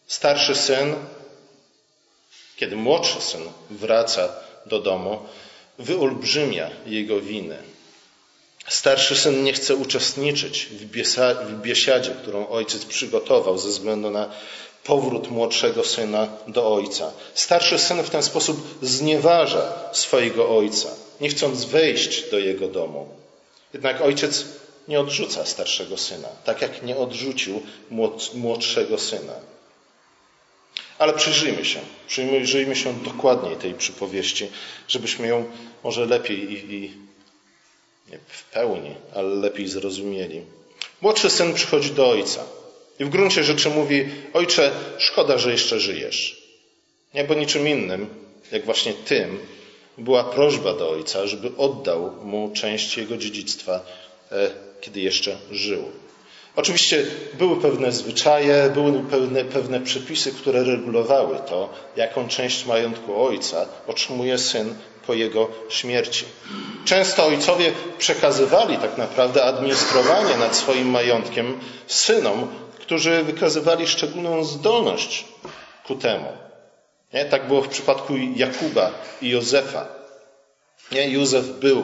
Starszy 0.06 0.54
syn, 0.54 0.94
kiedy 2.56 2.76
młodszy 2.76 3.20
syn 3.20 3.42
wraca 3.70 4.32
do 4.66 4.80
domu, 4.80 5.18
wyolbrzymia 5.78 6.70
jego 6.86 7.20
winy. 7.20 7.58
Starszy 8.68 9.16
syn 9.16 9.44
nie 9.44 9.52
chce 9.52 9.76
uczestniczyć 9.76 10.66
w 10.66 11.60
biesiadzie, 11.62 12.10
którą 12.22 12.48
ojciec 12.48 12.84
przygotował 12.84 13.58
ze 13.58 13.68
względu 13.68 14.10
na 14.10 14.30
powrót 14.86 15.30
młodszego 15.30 15.84
syna 15.84 16.28
do 16.48 16.74
ojca. 16.74 17.12
Starszy 17.34 17.78
syn 17.78 18.02
w 18.02 18.10
ten 18.10 18.22
sposób 18.22 18.78
znieważa 18.82 19.72
swojego 19.92 20.56
ojca, 20.56 20.88
nie 21.20 21.28
chcąc 21.28 21.64
wejść 21.64 22.30
do 22.30 22.38
jego 22.38 22.68
domu. 22.68 23.08
Jednak 23.72 24.00
ojciec 24.00 24.44
nie 24.88 25.00
odrzuca 25.00 25.46
starszego 25.46 25.96
syna, 25.96 26.28
tak 26.44 26.62
jak 26.62 26.82
nie 26.82 26.96
odrzucił 26.96 27.62
młodszego 28.34 28.98
syna. 28.98 29.34
Ale 30.98 31.12
przyjrzyjmy 31.12 31.64
się, 31.64 31.80
przyjrzyjmy 32.08 32.76
się 32.76 32.94
dokładniej 32.94 33.56
tej 33.56 33.74
przypowieści, 33.74 34.48
żebyśmy 34.88 35.26
ją 35.26 35.44
może 35.84 36.06
lepiej 36.06 36.52
i, 36.52 36.74
i 36.74 36.92
nie 38.10 38.18
w 38.28 38.44
pełni, 38.44 38.94
ale 39.14 39.28
lepiej 39.28 39.68
zrozumieli. 39.68 40.42
Młodszy 41.00 41.30
syn 41.30 41.54
przychodzi 41.54 41.90
do 41.90 42.10
ojca. 42.10 42.44
I 42.98 43.04
w 43.04 43.08
gruncie 43.08 43.44
rzeczy 43.44 43.70
mówi: 43.70 44.08
Ojcze, 44.32 44.70
szkoda, 44.98 45.38
że 45.38 45.52
jeszcze 45.52 45.80
żyjesz. 45.80 46.42
Nie, 47.14 47.24
bo 47.24 47.34
niczym 47.34 47.68
innym, 47.68 48.06
jak 48.52 48.64
właśnie 48.64 48.92
tym, 48.92 49.38
była 49.98 50.24
prośba 50.24 50.74
do 50.74 50.90
ojca, 50.90 51.26
żeby 51.26 51.50
oddał 51.56 52.12
mu 52.22 52.50
część 52.54 52.96
jego 52.96 53.16
dziedzictwa, 53.16 53.80
e, 54.32 54.50
kiedy 54.80 55.00
jeszcze 55.00 55.36
żył. 55.50 55.84
Oczywiście 56.56 57.06
były 57.38 57.60
pewne 57.60 57.92
zwyczaje, 57.92 58.70
były 58.74 59.02
pewne, 59.10 59.44
pewne 59.44 59.80
przepisy, 59.80 60.32
które 60.32 60.64
regulowały 60.64 61.38
to, 61.48 61.68
jaką 61.96 62.28
część 62.28 62.66
majątku 62.66 63.26
ojca 63.26 63.66
otrzymuje 63.86 64.38
syn 64.38 64.74
po 65.06 65.14
jego 65.14 65.48
śmierci. 65.68 66.24
Często 66.84 67.26
ojcowie 67.26 67.72
przekazywali 67.98 68.76
tak 68.76 68.98
naprawdę 68.98 69.44
administrowanie 69.44 70.36
nad 70.36 70.56
swoim 70.56 70.90
majątkiem 70.90 71.60
synom, 71.86 72.48
którzy 72.86 73.22
wykazywali 73.22 73.86
szczególną 73.86 74.44
zdolność 74.44 75.24
ku 75.86 75.94
temu. 75.94 76.28
Nie? 77.14 77.24
Tak 77.24 77.48
było 77.48 77.62
w 77.62 77.68
przypadku 77.68 78.12
Jakuba 78.36 78.90
i 79.22 79.28
Józefa. 79.28 79.88
Nie? 80.92 81.08
Józef 81.10 81.58
był 81.58 81.82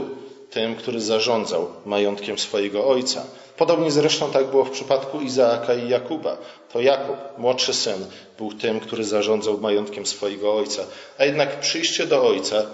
tym, 0.50 0.76
który 0.76 1.00
zarządzał 1.00 1.71
majątkiem 1.87 2.38
swojego 2.38 2.87
ojca. 2.87 3.25
Podobnie 3.56 3.90
zresztą 3.90 4.30
tak 4.30 4.47
było 4.47 4.64
w 4.64 4.71
przypadku 4.71 5.21
Izaaka 5.21 5.75
i 5.75 5.88
Jakuba. 5.88 6.37
To 6.73 6.80
Jakub, 6.80 7.16
młodszy 7.38 7.75
syn, 7.75 8.06
był 8.38 8.52
tym, 8.52 8.80
który 8.80 9.04
zarządzał 9.04 9.59
majątkiem 9.59 10.06
swojego 10.06 10.54
ojca. 10.54 10.82
A 11.18 11.25
jednak 11.25 11.61
przyjście 11.61 12.06
do 12.06 12.26
ojca, 12.26 12.66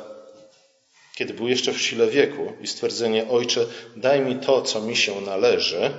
kiedy 1.15 1.35
był 1.35 1.49
jeszcze 1.49 1.73
w 1.73 1.83
sile 1.83 2.07
wieku 2.07 2.53
i 2.61 2.67
stwierdzenie 2.67 3.29
Ojcze, 3.31 3.67
daj 3.97 4.21
mi 4.21 4.37
to, 4.37 4.63
co 4.63 4.81
mi 4.81 4.97
się 4.97 5.21
należy, 5.21 5.91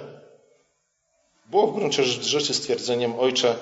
było 1.50 1.68
w 1.68 1.76
gruncie 1.76 2.04
rzeczy 2.04 2.54
stwierdzeniem 2.54 3.20
Ojcze, 3.20 3.56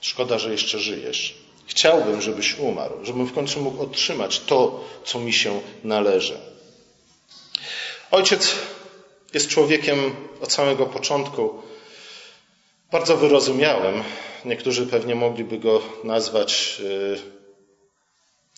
szkoda, 0.00 0.38
że 0.38 0.52
jeszcze 0.52 0.78
żyjesz. 0.78 1.34
Chciałbym, 1.66 2.22
żebyś 2.22 2.58
umarł, 2.58 3.04
żebym 3.04 3.26
w 3.26 3.32
końcu 3.32 3.60
mógł 3.60 3.82
otrzymać 3.82 4.40
to, 4.40 4.84
co 5.04 5.18
mi 5.18 5.32
się 5.32 5.60
należy. 5.84 6.38
Ojciec 8.10 8.54
jest 9.34 9.48
człowiekiem 9.48 10.14
od 10.40 10.52
samego 10.52 10.86
początku 10.86 11.62
bardzo 12.92 13.16
wyrozumiałym. 13.16 14.02
Niektórzy 14.44 14.86
pewnie 14.86 15.14
mogliby 15.14 15.58
go 15.58 15.82
nazwać 16.04 16.80
y, 16.80 17.35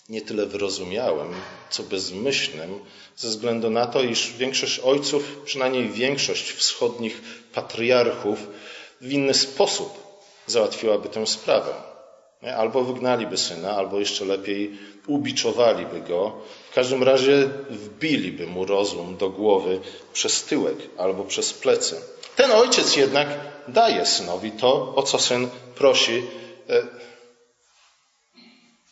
nie 0.09 0.21
tyle 0.21 0.45
wyrozumiałym, 0.45 1.33
co 1.69 1.83
bezmyślnym, 1.83 2.79
ze 3.17 3.27
względu 3.27 3.69
na 3.69 3.85
to, 3.85 4.01
iż 4.01 4.33
większość 4.33 4.79
ojców, 4.79 5.41
przynajmniej 5.45 5.89
większość 5.89 6.51
wschodnich 6.51 7.21
patriarchów, 7.53 8.47
w 9.01 9.11
inny 9.11 9.33
sposób 9.33 10.09
załatwiłaby 10.47 11.09
tę 11.09 11.27
sprawę. 11.27 11.73
Albo 12.57 12.83
wygnaliby 12.83 13.37
syna, 13.37 13.71
albo 13.75 13.99
jeszcze 13.99 14.25
lepiej 14.25 14.77
ubiczowaliby 15.07 16.01
go. 16.01 16.31
W 16.71 16.73
każdym 16.73 17.03
razie 17.03 17.49
wbiliby 17.69 18.47
mu 18.47 18.65
rozum 18.65 19.17
do 19.17 19.29
głowy 19.29 19.79
przez 20.13 20.43
tyłek 20.43 20.77
albo 20.97 21.23
przez 21.23 21.53
plecy. 21.53 22.01
Ten 22.35 22.51
ojciec 22.51 22.95
jednak 22.95 23.27
daje 23.67 24.05
synowi 24.05 24.51
to, 24.51 24.95
o 24.95 25.03
co 25.03 25.19
syn 25.19 25.47
prosi. 25.75 26.23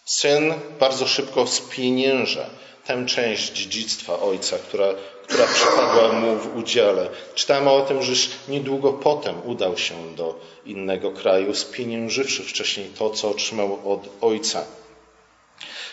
Syn 0.07 0.53
bardzo 0.79 1.07
szybko 1.07 1.47
spienięża 1.47 2.49
tę 2.85 3.05
część 3.05 3.51
dziedzictwa 3.53 4.19
ojca, 4.19 4.57
która, 4.57 4.93
która 5.27 5.47
przypadła 5.47 6.11
mu 6.13 6.35
w 6.35 6.55
udziale. 6.55 7.09
Czytamy 7.35 7.69
o 7.69 7.81
tym, 7.81 8.01
że 8.03 8.13
niedługo 8.47 8.93
potem 8.93 9.35
udał 9.45 9.77
się 9.77 10.15
do 10.15 10.39
innego 10.65 11.11
kraju, 11.11 11.55
spieniężywszy 11.55 12.43
wcześniej 12.43 12.89
to, 12.97 13.09
co 13.09 13.29
otrzymał 13.29 13.91
od 13.91 14.09
ojca. 14.21 14.65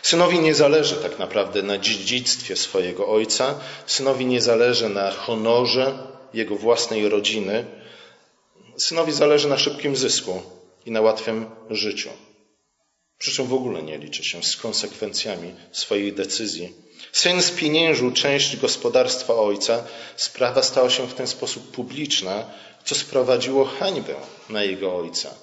Synowi 0.03 0.39
nie 0.39 0.55
zależy 0.55 0.97
tak 0.97 1.19
naprawdę 1.19 1.63
na 1.63 1.79
dziedzictwie 1.79 2.57
swojego 2.57 3.09
ojca, 3.09 3.55
synowi 3.87 4.27
nie 4.27 4.41
zależy 4.41 4.89
na 4.89 5.11
honorze 5.11 5.99
jego 6.35 6.57
własnej 6.57 7.09
rodziny, 7.09 7.65
synowi 8.77 9.13
zależy 9.13 9.49
na 9.49 9.59
szybkim 9.59 9.97
zysku 9.97 10.43
i 10.87 10.91
na 10.91 11.01
łatwym 11.01 11.47
życiu. 11.71 12.11
Przy 13.19 13.33
czym 13.33 13.47
w 13.47 13.55
ogóle 13.55 13.83
nie 13.83 13.99
liczy 13.99 14.25
się 14.25 14.43
z 14.43 14.57
konsekwencjami 14.57 15.55
swojej 15.73 16.13
decyzji. 16.13 16.73
Syn 17.13 17.43
spieniężył 17.43 18.13
część 18.13 18.57
gospodarstwa 18.57 19.35
ojca. 19.35 19.85
Sprawa 20.17 20.63
stała 20.63 20.91
się 20.91 21.07
w 21.07 21.15
ten 21.15 21.27
sposób 21.27 21.71
publiczna, 21.71 22.45
co 22.85 22.95
sprowadziło 22.95 23.65
hańbę 23.65 24.15
na 24.51 24.63
jego 24.63 24.97
ojca. 24.97 25.35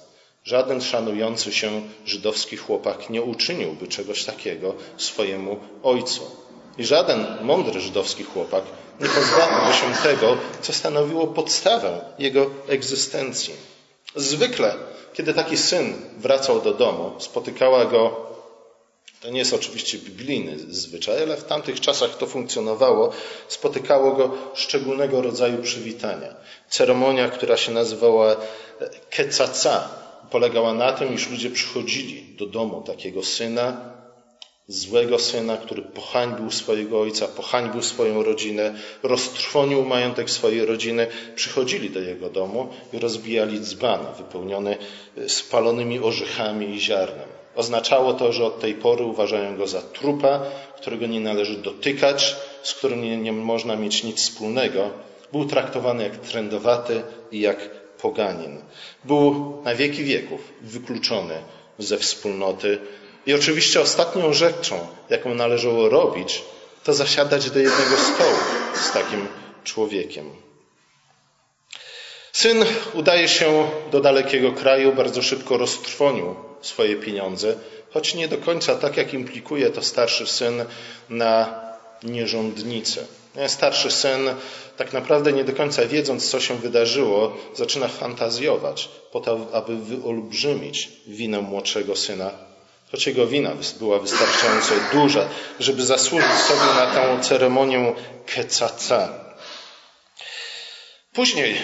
Żaden 0.44 0.80
szanujący 0.80 1.52
się 1.52 1.82
żydowski 2.06 2.56
chłopak 2.56 3.10
nie 3.10 3.22
uczyniłby 3.22 3.88
czegoś 3.88 4.24
takiego 4.24 4.74
swojemu 4.96 5.60
ojcu. 5.82 6.30
I 6.78 6.84
żaden 6.84 7.26
mądry 7.42 7.80
żydowski 7.80 8.24
chłopak 8.24 8.64
nie 9.00 9.08
pozbawiłby 9.08 9.72
się 9.72 10.02
tego, 10.02 10.36
co 10.62 10.72
stanowiło 10.72 11.26
podstawę 11.26 12.04
jego 12.18 12.50
egzystencji. 12.68 13.54
Zwykle, 14.16 14.74
kiedy 15.14 15.34
taki 15.34 15.56
syn 15.56 15.94
wracał 16.18 16.60
do 16.60 16.74
domu, 16.74 17.12
spotykała 17.18 17.84
go 17.84 18.32
to 19.22 19.30
nie 19.30 19.38
jest 19.38 19.54
oczywiście 19.54 19.98
biblijny 19.98 20.58
zwyczaj, 20.58 21.22
ale 21.22 21.36
w 21.36 21.44
tamtych 21.44 21.80
czasach 21.80 22.16
to 22.16 22.26
funkcjonowało. 22.26 23.12
Spotykało 23.48 24.12
go 24.12 24.30
szczególnego 24.54 25.22
rodzaju 25.22 25.62
przywitania. 25.62 26.34
Ceremonia, 26.68 27.28
która 27.28 27.56
się 27.56 27.72
nazywała 27.72 28.36
kecaca, 29.10 29.88
polegała 30.30 30.74
na 30.74 30.92
tym, 30.92 31.14
iż 31.14 31.30
ludzie 31.30 31.50
przychodzili 31.50 32.36
do 32.38 32.46
domu 32.46 32.82
takiego 32.86 33.22
syna, 33.22 33.92
złego 34.68 35.18
syna, 35.18 35.56
który 35.56 35.82
pohańbił 35.82 36.50
swojego 36.50 37.00
ojca, 37.00 37.28
pohańbił 37.28 37.82
swoją 37.82 38.22
rodzinę, 38.22 38.74
roztrwonił 39.02 39.84
majątek 39.84 40.30
swojej 40.30 40.66
rodziny, 40.66 41.06
przychodzili 41.34 41.90
do 41.90 42.00
jego 42.00 42.30
domu 42.30 42.68
i 42.92 42.98
rozbijali 42.98 43.60
dzban 43.60 44.00
wypełniony 44.18 44.76
spalonymi 45.26 45.98
orzechami 45.98 46.74
i 46.74 46.80
ziarnem. 46.80 47.28
Oznaczało 47.56 48.14
to, 48.14 48.32
że 48.32 48.44
od 48.44 48.60
tej 48.60 48.74
pory 48.74 49.04
uważają 49.04 49.56
go 49.56 49.66
za 49.66 49.82
trupa, 49.82 50.40
którego 50.76 51.06
nie 51.06 51.20
należy 51.20 51.56
dotykać, 51.56 52.36
z 52.62 52.74
którym 52.74 53.02
nie, 53.02 53.16
nie 53.16 53.32
można 53.32 53.76
mieć 53.76 54.04
nic 54.04 54.16
wspólnego. 54.16 54.90
Był 55.32 55.44
traktowany 55.44 56.02
jak 56.02 56.16
trędowaty 56.16 57.02
i 57.32 57.40
jak 57.40 57.70
poganin. 58.02 58.58
Był 59.04 59.54
na 59.64 59.74
wieki 59.74 60.04
wieków 60.04 60.52
wykluczony 60.60 61.34
ze 61.78 61.98
wspólnoty. 61.98 62.78
I 63.26 63.34
oczywiście 63.34 63.80
ostatnią 63.80 64.32
rzeczą, 64.32 64.86
jaką 65.10 65.34
należało 65.34 65.88
robić, 65.88 66.42
to 66.84 66.94
zasiadać 66.94 67.50
do 67.50 67.58
jednego 67.58 67.96
stołu 67.96 68.38
z 68.74 68.92
takim 68.92 69.28
człowiekiem. 69.64 70.30
Syn 72.32 72.64
udaje 72.94 73.28
się 73.28 73.70
do 73.90 74.00
dalekiego 74.00 74.52
kraju, 74.52 74.92
bardzo 74.92 75.22
szybko 75.22 75.56
roztrwonił 75.56 76.34
swoje 76.60 76.96
pieniądze, 76.96 77.54
choć 77.90 78.14
nie 78.14 78.28
do 78.28 78.38
końca 78.38 78.74
tak, 78.74 78.96
jak 78.96 79.14
implikuje 79.14 79.70
to 79.70 79.82
starszy 79.82 80.26
syn 80.26 80.64
na 81.08 81.60
nierządnicę. 82.02 83.04
Starszy 83.46 83.90
syn, 83.90 84.20
tak 84.76 84.92
naprawdę 84.92 85.32
nie 85.32 85.44
do 85.44 85.52
końca 85.52 85.86
wiedząc, 85.86 86.30
co 86.30 86.40
się 86.40 86.58
wydarzyło, 86.58 87.36
zaczyna 87.54 87.88
fantazjować 87.88 88.88
po 89.12 89.20
to, 89.20 89.46
aby 89.52 89.76
wyolbrzymić 89.76 90.90
winę 91.06 91.40
młodszego 91.40 91.96
syna, 91.96 92.30
choć 92.92 93.06
jego 93.06 93.26
wina 93.26 93.52
była 93.78 93.98
wystarczająco 93.98 94.74
duża, 94.92 95.28
żeby 95.60 95.82
zasłużyć 95.84 96.32
sobie 96.32 96.74
na 96.74 96.86
tę 96.86 97.18
ceremonię 97.22 97.94
kecaca. 98.26 99.24
Później, 101.12 101.56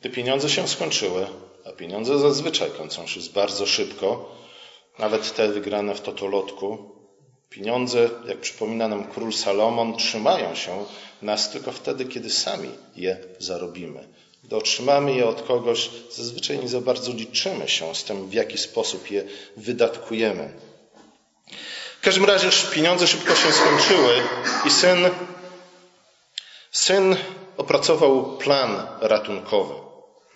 gdy 0.00 0.10
pieniądze 0.10 0.50
się 0.50 0.68
skończyły, 0.68 1.26
a 1.66 1.72
pieniądze 1.72 2.18
zazwyczaj 2.18 2.70
kończą 2.78 3.06
się 3.06 3.20
bardzo 3.34 3.66
szybko, 3.66 4.36
nawet 4.98 5.34
te 5.34 5.48
wygrane 5.48 5.94
w 5.94 6.00
totolotku, 6.00 7.00
Pieniądze, 7.50 8.10
jak 8.26 8.38
przypomina 8.38 8.88
nam 8.88 9.04
król 9.04 9.32
Salomon, 9.32 9.96
trzymają 9.96 10.54
się 10.54 10.84
nas 11.22 11.50
tylko 11.50 11.72
wtedy, 11.72 12.04
kiedy 12.04 12.30
sami 12.30 12.68
je 12.96 13.16
zarobimy. 13.38 14.08
Otrzymamy 14.50 15.14
je 15.14 15.26
od 15.26 15.42
kogoś, 15.42 15.90
zazwyczaj 16.10 16.58
nie 16.58 16.68
za 16.68 16.80
bardzo 16.80 17.12
liczymy 17.12 17.68
się 17.68 17.94
z 17.94 18.04
tym, 18.04 18.28
w 18.28 18.32
jaki 18.32 18.58
sposób 18.58 19.10
je 19.10 19.24
wydatkujemy. 19.56 20.52
W 22.00 22.02
każdym 22.02 22.24
razie 22.24 22.48
pieniądze 22.72 23.06
szybko 23.06 23.34
się 23.34 23.52
skończyły 23.52 24.22
i 24.66 24.70
syn, 24.70 24.98
syn 26.70 27.16
opracował 27.56 28.38
plan 28.38 28.86
ratunkowy. 29.00 29.74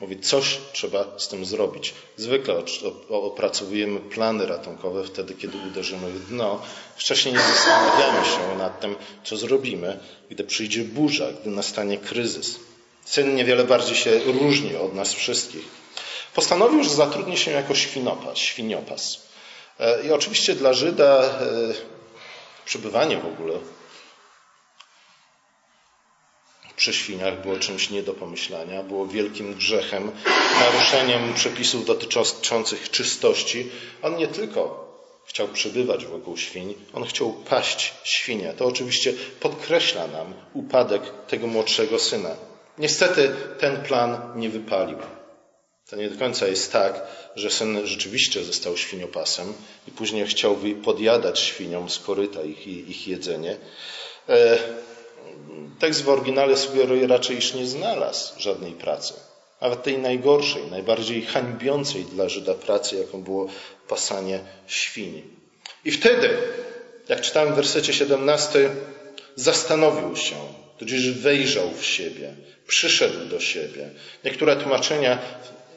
Mówi, 0.01 0.21
coś 0.21 0.59
trzeba 0.73 1.05
z 1.19 1.29
tym 1.29 1.45
zrobić. 1.45 1.95
Zwykle 2.17 2.55
opracowujemy 3.09 4.01
plany 4.01 4.47
ratunkowe 4.47 5.05
wtedy, 5.05 5.35
kiedy 5.35 5.59
uderzymy 5.71 6.11
w 6.11 6.29
dno. 6.29 6.63
Wcześniej 6.97 7.35
nie 7.35 7.41
zastanawiamy 7.41 8.27
się 8.27 8.59
nad 8.59 8.81
tym, 8.81 8.97
co 9.25 9.37
zrobimy, 9.37 9.99
gdy 10.31 10.45
przyjdzie 10.45 10.85
burza, 10.85 11.33
gdy 11.33 11.51
nastanie 11.51 11.99
kryzys. 11.99 12.59
Syn 13.05 13.35
niewiele 13.35 13.65
bardziej 13.65 13.97
się 13.97 14.19
różni 14.19 14.77
od 14.77 14.95
nas 14.95 15.13
wszystkich. 15.13 15.65
Postanowił, 16.35 16.85
że 16.85 16.91
zatrudni 16.91 17.37
się 17.37 17.51
jako 17.51 17.75
świnopas. 17.75 18.39
świniopas. 18.39 19.23
E, 19.81 20.07
I 20.07 20.13
oczywiście 20.13 20.55
dla 20.55 20.73
Żyda 20.73 21.23
e, 21.23 21.41
przebywanie 22.65 23.19
w 23.19 23.27
ogóle 23.27 23.59
przy 26.77 26.93
świniach 26.93 27.43
było 27.43 27.59
czymś 27.59 27.91
nie 27.91 28.03
do 28.03 28.15
pomyślenia, 28.15 28.83
było 28.83 29.07
wielkim 29.07 29.55
grzechem, 29.55 30.13
naruszeniem 30.61 31.35
przepisów 31.35 31.87
dotyczących 31.87 32.91
czystości. 32.91 33.71
On 34.03 34.17
nie 34.17 34.27
tylko 34.29 34.85
chciał 35.27 35.49
przebywać 35.49 36.07
wokół 36.07 36.37
świń, 36.37 36.75
on 36.93 37.05
chciał 37.05 37.33
paść 37.33 37.95
świnie. 38.05 38.55
To 38.59 38.67
oczywiście 38.67 39.13
podkreśla 39.41 40.07
nam 40.07 40.35
upadek 40.55 41.03
tego 41.29 41.47
młodszego 41.47 41.99
syna. 41.99 42.37
Niestety 42.79 43.35
ten 43.59 43.83
plan 43.83 44.33
nie 44.37 44.51
wypalił. 44.51 44.99
To 45.91 45.97
nie 45.97 46.11
do 46.11 46.19
końca 46.19 46.47
jest 46.47 46.73
tak, 46.73 47.03
że 47.37 47.51
syn 47.51 47.87
rzeczywiście 47.87 48.45
został 48.45 48.77
świniopasem 48.77 49.55
i 49.89 49.91
później 49.91 50.27
chciał 50.27 50.57
podjadać 50.85 51.39
świniom 51.39 51.91
z 51.91 51.99
koryta 51.99 52.43
ich, 52.43 52.67
ich 52.67 53.09
jedzenie. 53.09 53.57
E, 54.29 54.59
tekst 55.79 56.03
w 56.03 56.09
oryginale 56.09 56.57
sugeruje 56.57 57.07
raczej, 57.07 57.39
iż 57.39 57.55
nie 57.55 57.67
znalazł 57.67 58.41
żadnej 58.41 58.73
pracy. 58.73 59.15
Nawet 59.61 59.83
tej 59.83 59.99
najgorszej, 59.99 60.63
najbardziej 60.71 61.23
hańbiącej 61.23 62.05
dla 62.05 62.29
Żyda 62.29 62.55
pracy, 62.55 62.97
jaką 62.97 63.23
było 63.23 63.49
pasanie 63.89 64.41
świni. 64.67 65.23
I 65.85 65.91
wtedy, 65.91 66.37
jak 67.09 67.21
czytałem 67.21 67.53
w 67.53 67.57
wersecie 67.57 67.93
17, 67.93 68.71
zastanowił 69.37 70.17
się, 70.17 70.37
tudzież 70.79 71.11
wejrzał 71.11 71.71
w 71.71 71.85
siebie, 71.85 72.35
przyszedł 72.67 73.29
do 73.29 73.41
siebie. 73.41 73.91
Niektóre 74.25 74.57
tłumaczenia 74.57 75.19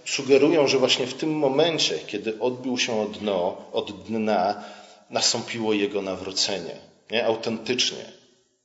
sugerują, 0.05 0.67
że 0.67 0.77
właśnie 0.77 1.07
w 1.07 1.13
tym 1.13 1.37
momencie, 1.37 1.99
kiedy 2.07 2.39
odbił 2.39 2.77
się 2.77 3.01
od, 3.01 3.17
dno, 3.17 3.57
od 3.71 4.03
dna, 4.03 4.63
nastąpiło 5.09 5.73
jego 5.73 6.01
nawrócenie. 6.01 6.75
Nie? 7.11 7.25
Autentycznie. 7.25 8.05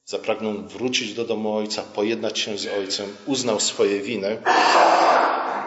Zapragnął 0.04 0.54
wrócić 0.54 1.14
do 1.14 1.24
domu 1.24 1.56
ojca, 1.56 1.82
pojednać 1.82 2.38
się 2.38 2.58
z 2.58 2.66
ojcem, 2.66 3.16
uznał 3.26 3.60
swoje 3.60 4.00
winy. 4.00 4.38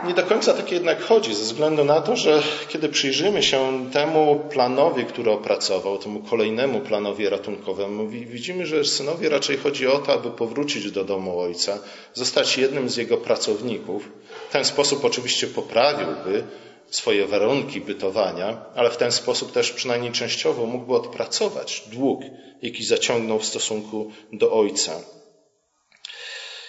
Nie 0.04 0.14
do 0.14 0.24
końca 0.24 0.54
tak 0.54 0.72
jednak 0.72 1.02
chodzi, 1.02 1.36
ze 1.36 1.44
względu 1.44 1.84
na 1.84 2.02
to, 2.02 2.16
że 2.16 2.44
kiedy 2.68 2.90
przyjrzymy 2.90 3.44
się 3.44 3.90
temu 3.94 4.40
planowi, 4.50 5.06
który 5.06 5.32
opracował, 5.32 5.98
temu 5.98 6.20
kolejnemu 6.20 6.80
planowi 6.80 7.30
ratunkowemu, 7.30 8.08
widzimy, 8.08 8.66
że 8.66 8.86
synowi 8.86 9.30
raczej 9.30 9.58
chodzi 9.58 9.88
o 9.88 9.98
to, 10.00 10.14
aby 10.14 10.32
powrócić 10.32 10.92
do 10.92 11.04
domu 11.04 11.40
ojca, 11.40 11.80
zostać 12.14 12.58
jednym 12.58 12.90
z 12.90 12.98
jego 12.98 13.18
pracowników. 13.18 14.10
W 14.50 14.52
ten 14.52 14.66
sposób 14.66 15.06
oczywiście 15.06 15.48
poprawiłby 15.48 16.44
swoje 16.90 17.26
warunki 17.28 17.82
bytowania, 17.82 18.66
ale 18.76 18.90
w 18.90 18.98
ten 18.98 19.12
sposób 19.12 19.52
też 19.52 19.72
przynajmniej 19.72 20.12
częściowo 20.12 20.66
mógłby 20.66 20.96
odpracować 20.96 21.84
dług, 21.92 22.22
jaki 22.62 22.84
zaciągnął 22.84 23.40
w 23.40 23.46
stosunku 23.46 24.12
do 24.34 24.52
ojca. 24.52 24.92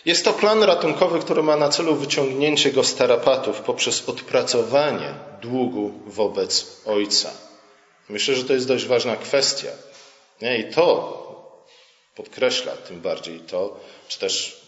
Jest 0.06 0.24
to 0.24 0.32
plan 0.32 0.62
ratunkowy, 0.62 1.18
który 1.18 1.42
ma 1.42 1.56
na 1.56 1.68
celu 1.68 1.94
wyciągnięcie 1.94 2.72
go 2.72 2.84
z 2.84 2.94
tarapatów 2.94 3.60
poprzez 3.60 4.08
odpracowanie 4.08 5.14
długu 5.42 5.92
wobec 6.06 6.82
ojca. 6.84 7.30
Myślę, 8.08 8.34
że 8.34 8.44
to 8.44 8.52
jest 8.52 8.68
dość 8.68 8.86
ważna 8.86 9.16
kwestia. 9.16 9.68
Nie? 10.42 10.58
I 10.58 10.72
to 10.74 11.16
podkreśla 12.14 12.72
tym 12.72 13.00
bardziej 13.00 13.40
to, 13.40 13.80
czy 14.08 14.18
też 14.18 14.60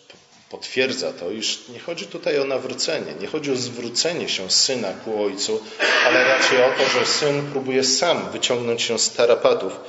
potwierdza 0.51 1.13
to, 1.13 1.31
iż 1.31 1.69
nie 1.69 1.81
chodzi 1.81 2.07
tutaj 2.07 2.41
o 2.41 2.45
nawrócenie, 2.45 3.15
nie 3.21 3.27
chodzi 3.27 3.53
o 3.53 3.57
zwrócenie 3.57 4.29
się 4.29 4.51
syna 4.51 4.93
ku 5.05 5.23
ojcu, 5.23 5.61
ale 6.07 6.25
raczej 6.25 6.63
o 6.63 6.69
to, 6.79 6.99
że 6.99 7.07
syn 7.07 7.51
próbuje 7.53 7.85
sam 7.85 8.31
wyciągnąć 8.31 8.83
się 8.83 8.99
z 8.99 9.13
tarapatów, 9.13 9.81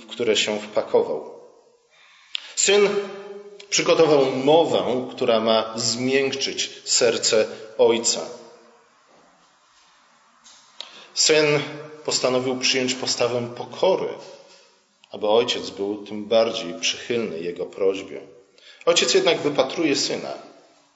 w 0.00 0.06
które 0.06 0.36
się 0.36 0.60
wpakował. 0.60 1.40
Syn 2.56 2.88
przygotował 3.70 4.26
mowę, 4.26 5.08
która 5.10 5.40
ma 5.40 5.72
zmiękczyć 5.76 6.70
serce 6.84 7.46
ojca. 7.78 8.20
Syn 11.14 11.60
postanowił 12.04 12.56
przyjąć 12.56 12.94
postawę 12.94 13.48
pokory 13.56 14.08
aby 15.10 15.28
ojciec 15.28 15.70
był 15.70 15.96
tym 16.06 16.24
bardziej 16.24 16.74
przychylny 16.80 17.40
jego 17.40 17.66
prośbie. 17.66 18.20
Ojciec 18.86 19.14
jednak 19.14 19.40
wypatruje 19.40 19.96
syna. 19.96 20.34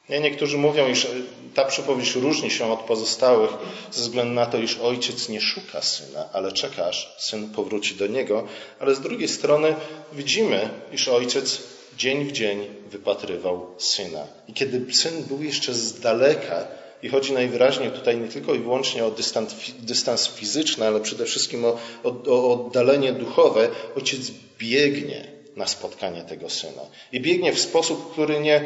Nie, 0.09 0.21
niektórzy 0.21 0.59
mówią, 0.59 0.89
iż 0.89 1.07
ta 1.55 1.65
przypowieść 1.65 2.15
różni 2.15 2.51
się 2.51 2.73
od 2.73 2.81
pozostałych 2.81 3.51
ze 3.91 4.03
względu 4.03 4.35
na 4.35 4.47
to, 4.47 4.59
iż 4.59 4.79
ojciec 4.79 5.29
nie 5.29 5.41
szuka 5.41 5.83
syna, 5.83 6.29
ale 6.33 6.53
czeka, 6.53 6.87
aż 6.87 7.15
syn 7.19 7.51
powróci 7.51 7.95
do 7.95 8.07
niego. 8.07 8.47
Ale 8.81 8.95
z 8.95 9.01
drugiej 9.01 9.29
strony 9.29 9.75
widzimy, 10.13 10.71
iż 10.93 11.09
ojciec 11.09 11.63
dzień 11.97 12.25
w 12.25 12.33
dzień 12.33 12.67
wypatrywał 12.91 13.67
syna. 13.79 14.27
I 14.49 14.53
kiedy 14.53 14.95
syn 14.95 15.25
był 15.25 15.43
jeszcze 15.43 15.75
z 15.75 16.01
daleka, 16.01 16.69
i 17.03 17.09
chodzi 17.09 17.33
najwyraźniej 17.33 17.91
tutaj 17.91 18.17
nie 18.17 18.29
tylko 18.29 18.55
i 18.55 18.59
wyłącznie 18.59 19.05
o 19.05 19.11
dystans, 19.11 19.55
dystans 19.79 20.29
fizyczny, 20.29 20.87
ale 20.87 21.01
przede 21.01 21.25
wszystkim 21.25 21.65
o, 21.65 21.79
o, 22.05 22.11
o 22.27 22.53
oddalenie 22.53 23.13
duchowe, 23.13 23.69
ojciec 23.97 24.31
biegnie 24.59 25.33
na 25.57 25.67
spotkanie 25.67 26.23
tego 26.23 26.51
syna. 26.51 26.83
I 27.13 27.21
biegnie 27.21 27.53
w 27.53 27.61
sposób, 27.61 28.13
który 28.13 28.41
nie, 28.41 28.65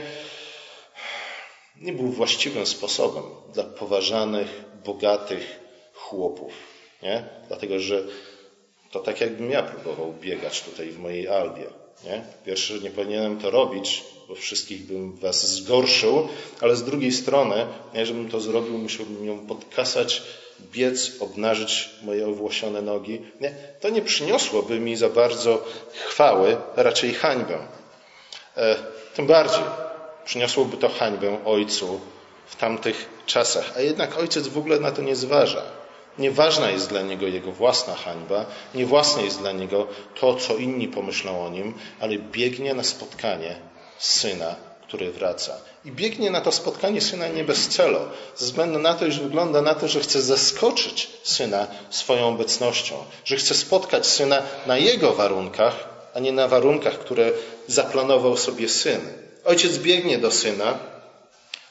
nie 1.80 1.92
był 1.92 2.08
właściwym 2.08 2.66
sposobem 2.66 3.22
dla 3.54 3.64
poważanych, 3.64 4.64
bogatych 4.84 5.60
chłopów. 5.94 6.52
Nie? 7.02 7.24
Dlatego, 7.48 7.80
że 7.80 8.04
to 8.90 9.00
tak 9.00 9.20
jakbym 9.20 9.50
ja 9.50 9.62
próbował 9.62 10.12
biegać 10.12 10.62
tutaj 10.62 10.88
w 10.90 10.98
mojej 10.98 11.28
albie. 11.28 11.66
Nie? 12.04 12.24
Pierwszy, 12.46 12.80
nie 12.80 12.90
powinienem 12.90 13.38
to 13.38 13.50
robić, 13.50 14.04
bo 14.28 14.34
wszystkich 14.34 14.86
bym 14.86 15.16
was 15.16 15.46
zgorszył, 15.54 16.28
ale 16.60 16.76
z 16.76 16.84
drugiej 16.84 17.12
strony, 17.12 17.66
żebym 18.02 18.30
to 18.30 18.40
zrobił, 18.40 18.78
musiałbym 18.78 19.26
ją 19.26 19.46
podkasać, 19.46 20.22
biec, 20.72 21.12
obnażyć 21.20 21.90
moje 22.02 22.26
owłosione 22.26 22.82
nogi. 22.82 23.20
Nie? 23.40 23.54
To 23.80 23.88
nie 23.88 24.02
przyniosłoby 24.02 24.80
mi 24.80 24.96
za 24.96 25.08
bardzo 25.08 25.64
chwały, 26.06 26.56
raczej 26.76 27.14
hańbę. 27.14 27.58
E, 28.56 28.76
tym 29.14 29.26
bardziej 29.26 29.64
przyniosłoby 30.24 30.76
to 30.76 30.88
hańbę 30.88 31.44
ojcu 31.44 32.00
w 32.46 32.56
tamtych 32.56 33.08
czasach, 33.26 33.72
a 33.76 33.80
jednak 33.80 34.18
ojciec 34.18 34.48
w 34.48 34.58
ogóle 34.58 34.80
na 34.80 34.92
to 34.92 35.02
nie 35.02 35.16
zważa. 35.16 35.62
Nieważna 36.18 36.70
jest 36.70 36.88
dla 36.88 37.02
niego 37.02 37.26
jego 37.26 37.52
własna 37.52 37.94
hańba, 37.94 38.46
niewłasne 38.74 39.22
jest 39.22 39.38
dla 39.38 39.52
niego 39.52 39.86
to, 40.20 40.34
co 40.34 40.56
inni 40.56 40.88
pomyślą 40.88 41.46
o 41.46 41.50
nim, 41.50 41.74
ale 42.00 42.18
biegnie 42.18 42.74
na 42.74 42.82
spotkanie 42.82 43.56
syna, 43.98 44.56
który 44.82 45.12
wraca. 45.12 45.56
I 45.84 45.92
biegnie 45.92 46.30
na 46.30 46.40
to 46.40 46.52
spotkanie 46.52 47.00
syna 47.00 47.28
nie 47.28 47.44
bez 47.44 47.68
celu, 47.68 47.98
ze 48.36 48.46
względu 48.46 48.78
na 48.78 48.94
to, 48.94 49.06
iż 49.06 49.20
wygląda 49.20 49.62
na 49.62 49.74
to, 49.74 49.88
że 49.88 50.00
chce 50.00 50.22
zaskoczyć 50.22 51.10
syna 51.22 51.66
swoją 51.90 52.28
obecnością, 52.28 52.94
że 53.24 53.36
chce 53.36 53.54
spotkać 53.54 54.06
syna 54.06 54.42
na 54.66 54.78
jego 54.78 55.12
warunkach, 55.12 55.88
a 56.14 56.20
nie 56.20 56.32
na 56.32 56.48
warunkach, 56.48 56.98
które 56.98 57.30
zaplanował 57.66 58.36
sobie 58.36 58.68
syn. 58.68 59.00
Ojciec 59.44 59.78
biegnie 59.78 60.18
do 60.18 60.30
syna, 60.30 60.78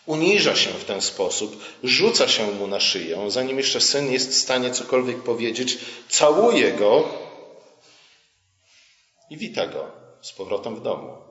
uniża 0.06 0.56
się 0.56 0.70
w 0.70 0.86
ten 0.86 1.02
sposób, 1.02 1.64
rzuca 1.84 2.28
się 2.28 2.52
mu 2.52 2.68
na 2.68 2.80
szyję, 2.80 3.18
zanim 3.28 3.58
jeszcze 3.58 3.82
syn 3.82 4.12
jest 4.12 4.30
w 4.30 4.36
stanie 4.36 4.72
cokolwiek 4.72 5.24
powiedzieć, 5.24 5.78
całuje 6.10 6.72
go 6.72 7.04
i 9.30 9.38
wita 9.38 9.68
go 9.68 9.88
z 10.22 10.32
powrotem 10.32 10.76
w 10.76 10.82
domu. 10.82 11.26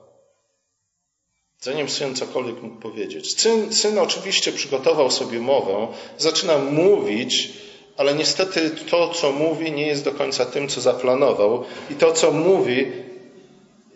Zanim 1.61 1.89
syn 1.89 2.15
cokolwiek 2.15 2.61
mógł 2.61 2.79
powiedzieć. 2.79 3.41
Syn, 3.41 3.73
syn 3.73 3.99
oczywiście 3.99 4.51
przygotował 4.51 5.11
sobie 5.11 5.39
mowę, 5.39 5.87
zaczyna 6.17 6.57
mówić, 6.57 7.53
ale 7.97 8.15
niestety 8.15 8.69
to, 8.69 9.09
co 9.09 9.31
mówi, 9.31 9.71
nie 9.71 9.87
jest 9.87 10.03
do 10.03 10.11
końca 10.11 10.45
tym, 10.45 10.67
co 10.67 10.81
zaplanował, 10.81 11.63
i 11.89 11.95
to, 11.95 12.11
co 12.11 12.31
mówi, 12.31 12.91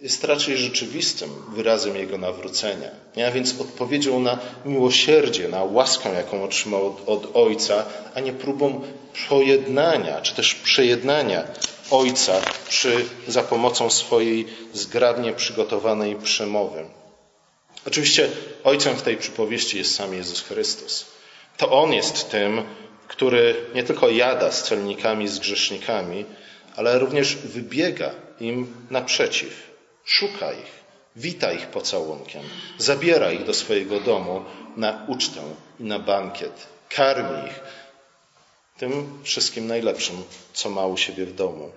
jest 0.02 0.24
raczej 0.24 0.58
rzeczywistym 0.58 1.30
wyrazem 1.56 1.96
jego 1.96 2.18
nawrócenia. 2.18 2.90
A 3.28 3.32
więc 3.32 3.62
odpowiedzią 3.62 4.20
na 4.20 4.40
miłosierdzie, 4.66 5.48
na 5.48 5.64
łaskę, 5.64 6.14
jaką 6.14 6.44
otrzymał 6.44 6.88
od, 6.88 7.10
od 7.10 7.36
Ojca, 7.36 7.86
a 8.16 8.20
nie 8.20 8.34
próbą 8.34 8.82
pojednania, 9.30 10.22
czy 10.22 10.36
też 10.36 10.56
przejednania 10.56 11.44
Ojca 11.92 12.42
przy, 12.70 13.06
za 13.28 13.44
pomocą 13.44 13.90
swojej 13.90 14.48
zgrabnie 14.74 15.34
przygotowanej 15.34 16.16
przemowy. 16.16 16.86
Oczywiście 17.88 18.30
ojcem 18.64 18.96
w 18.96 19.02
tej 19.02 19.18
przypowieści 19.18 19.78
jest 19.78 19.96
sam 19.96 20.14
Jezus 20.14 20.42
Chrystus. 20.42 21.06
To 21.58 21.72
On 21.72 21.94
jest 21.94 22.32
tym, 22.32 22.62
który 23.08 23.56
nie 23.76 23.84
tylko 23.84 24.10
jada 24.10 24.52
z 24.52 24.64
celnikami, 24.64 25.28
z 25.28 25.40
grzesznikami, 25.40 26.26
ale 26.76 27.00
również 27.00 27.36
wybiega 27.36 28.12
im 28.40 28.74
naprzeciw, 28.90 29.69
szuka 30.10 30.54
ich, 30.54 30.74
wita 31.16 31.52
ich 31.52 31.68
pocałunkiem, 31.68 32.44
zabiera 32.78 33.32
ich 33.32 33.44
do 33.44 33.54
swojego 33.54 34.00
domu 34.00 34.46
na 34.78 35.06
ucztę 35.08 35.42
i 35.80 35.84
na 35.84 36.00
bankiet, 36.00 36.68
karmi 36.90 37.48
ich 37.48 37.60
tym 38.78 39.20
wszystkim 39.24 39.68
najlepszym, 39.68 40.24
co 40.54 40.70
ma 40.70 40.86
u 40.86 40.98
siebie 40.98 41.26
w 41.26 41.36
domu. 41.36 41.72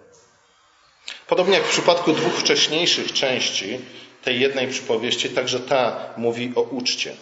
Podobnie 1.26 1.54
jak 1.54 1.66
w 1.66 1.70
przypadku 1.70 2.12
dwóch 2.12 2.32
wcześniejszych 2.32 3.12
części 3.12 3.80
tej 4.24 4.40
jednej 4.40 4.68
przypowieści, 4.68 5.28
także 5.28 5.60
ta 5.60 6.10
mówi 6.16 6.52
o 6.54 6.62
uczcie. 6.62 7.16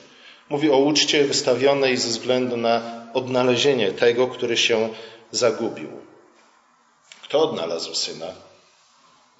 Mówi 0.48 0.70
o 0.70 0.76
uczcie 0.76 1.24
wystawionej 1.24 1.96
ze 1.96 2.08
względu 2.08 2.56
na 2.56 2.82
odnalezienie 3.14 3.92
tego, 3.92 4.26
który 4.26 4.56
się 4.56 4.88
zagubił. 5.30 5.90
Kto 7.22 7.42
odnalazł 7.42 7.94
syna? 7.94 8.49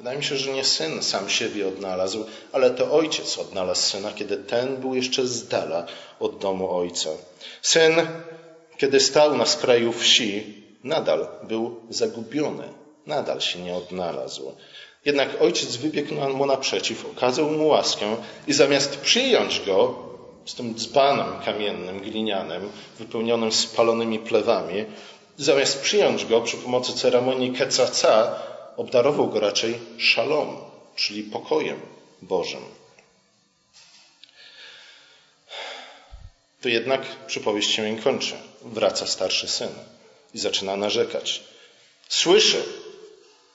Wydaje 0.01 0.19
mi 0.19 0.25
się, 0.25 0.37
że 0.37 0.53
nie 0.53 0.65
syn 0.65 1.03
sam 1.03 1.29
siebie 1.29 1.69
odnalazł, 1.69 2.25
ale 2.53 2.71
to 2.71 2.93
ojciec 2.93 3.39
odnalazł 3.39 3.83
syna, 3.83 4.13
kiedy 4.13 4.37
ten 4.37 4.77
był 4.77 4.95
jeszcze 4.95 5.27
z 5.27 5.49
dala 5.49 5.87
od 6.21 6.39
domu 6.39 6.77
ojca. 6.77 7.11
Syn, 7.63 7.95
kiedy 8.79 9.01
stał 9.01 9.37
na 9.37 9.47
skraju 9.47 9.93
wsi, 9.93 10.65
nadal 10.85 11.29
był 11.43 11.81
zagubiony, 11.91 12.69
nadal 13.07 13.41
się 13.41 13.59
nie 13.59 13.75
odnalazł. 13.75 14.53
Jednak 15.05 15.43
ojciec 15.43 15.77
wybiegł 15.77 16.15
mu 16.15 16.47
naprzeciw, 16.47 17.07
okazał 17.07 17.51
mu 17.51 17.67
łaskę 17.69 18.17
i 18.47 18.53
zamiast 18.53 18.97
przyjąć 18.97 19.63
go 19.67 19.95
z 20.45 20.55
tym 20.55 20.75
dzbanem 20.75 21.33
kamiennym, 21.45 22.01
glinianym, 22.01 22.71
wypełnionym 22.99 23.53
spalonymi 23.53 24.19
plewami, 24.19 24.85
zamiast 25.37 25.81
przyjąć 25.81 26.25
go 26.25 26.41
przy 26.41 26.57
pomocy 26.57 26.93
ceremonii 26.93 27.53
kecaca, 27.53 28.41
obdarował 28.81 29.29
go 29.29 29.40
raczej 29.40 29.79
szalom, 29.99 30.57
czyli 30.97 31.23
pokojem 31.23 31.81
Bożym. 32.23 32.61
To 36.61 36.69
jednak 36.69 37.03
przypowieść 37.27 37.71
się 37.71 37.93
nie 37.93 38.03
kończy. 38.03 38.35
Wraca 38.62 39.07
starszy 39.07 39.49
syn 39.49 39.69
i 40.35 40.38
zaczyna 40.38 40.77
narzekać. 40.77 41.43
Słyszy, 42.09 42.62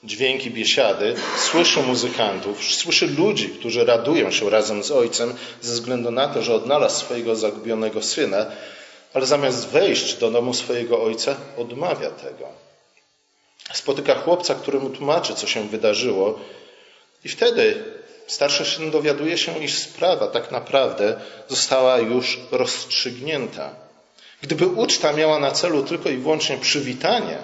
dźwięki 0.04 0.50
biesiady, 0.50 1.14
słyszy 1.38 1.82
muzykantów, 1.82 2.64
słyszy 2.64 3.06
ludzi, 3.06 3.48
którzy 3.48 3.84
radują 3.84 4.30
się 4.30 4.50
razem 4.50 4.82
z 4.82 4.90
ojcem 4.90 5.34
ze 5.60 5.74
względu 5.74 6.10
na 6.10 6.28
to, 6.28 6.42
że 6.42 6.54
odnalazł 6.54 7.00
swojego 7.00 7.36
zagubionego 7.36 8.02
syna, 8.02 8.46
ale 9.14 9.26
zamiast 9.26 9.68
wejść 9.68 10.14
do 10.14 10.30
domu 10.30 10.54
swojego 10.54 11.02
ojca, 11.02 11.36
odmawia 11.56 12.10
tego. 12.10 12.65
Spotyka 13.72 14.14
chłopca, 14.14 14.54
który 14.54 14.80
mu 14.80 14.90
tłumaczy, 14.90 15.34
co 15.34 15.46
się 15.46 15.68
wydarzyło, 15.68 16.38
i 17.24 17.28
wtedy 17.28 17.84
starszy 18.26 18.64
syn 18.64 18.90
dowiaduje 18.90 19.38
się, 19.38 19.58
iż 19.58 19.78
sprawa 19.78 20.26
tak 20.26 20.50
naprawdę 20.50 21.20
została 21.48 21.98
już 21.98 22.40
rozstrzygnięta. 22.50 23.70
Gdyby 24.42 24.66
uczta 24.66 25.12
miała 25.12 25.38
na 25.38 25.50
celu 25.50 25.82
tylko 25.82 26.08
i 26.08 26.16
wyłącznie 26.16 26.58
przywitanie, 26.58 27.38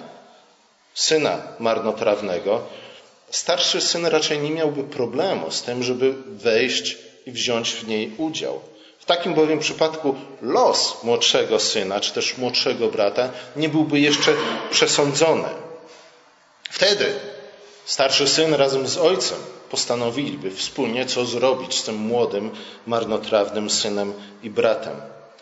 syna 0.93 1.41
marnotrawnego, 1.59 2.61
starszy 3.29 3.81
syn 3.81 4.05
raczej 4.05 4.39
nie 4.39 4.51
miałby 4.51 4.83
problemu 4.83 5.51
z 5.51 5.61
tym, 5.61 5.83
żeby 5.83 6.13
wejść 6.27 6.97
i 7.25 7.31
wziąć 7.31 7.71
w 7.71 7.87
niej 7.87 8.11
udział. 8.17 8.61
W 8.99 9.05
takim 9.05 9.33
bowiem 9.33 9.59
przypadku 9.59 10.15
los 10.41 11.03
młodszego 11.03 11.59
syna, 11.59 11.99
czy 11.99 12.13
też 12.13 12.37
młodszego 12.37 12.87
brata, 12.87 13.29
nie 13.55 13.69
byłby 13.69 13.99
jeszcze 13.99 14.33
przesądzony. 14.71 15.62
Wtedy 16.73 17.13
starszy 17.85 18.27
syn 18.27 18.53
razem 18.53 18.87
z 18.87 18.97
ojcem 18.97 19.37
postanowiliby 19.69 20.51
wspólnie, 20.51 21.05
co 21.05 21.25
zrobić 21.25 21.73
z 21.75 21.83
tym 21.83 21.95
młodym, 21.95 22.51
marnotrawnym 22.87 23.69
synem 23.69 24.13
i 24.43 24.49
bratem. 24.49 24.95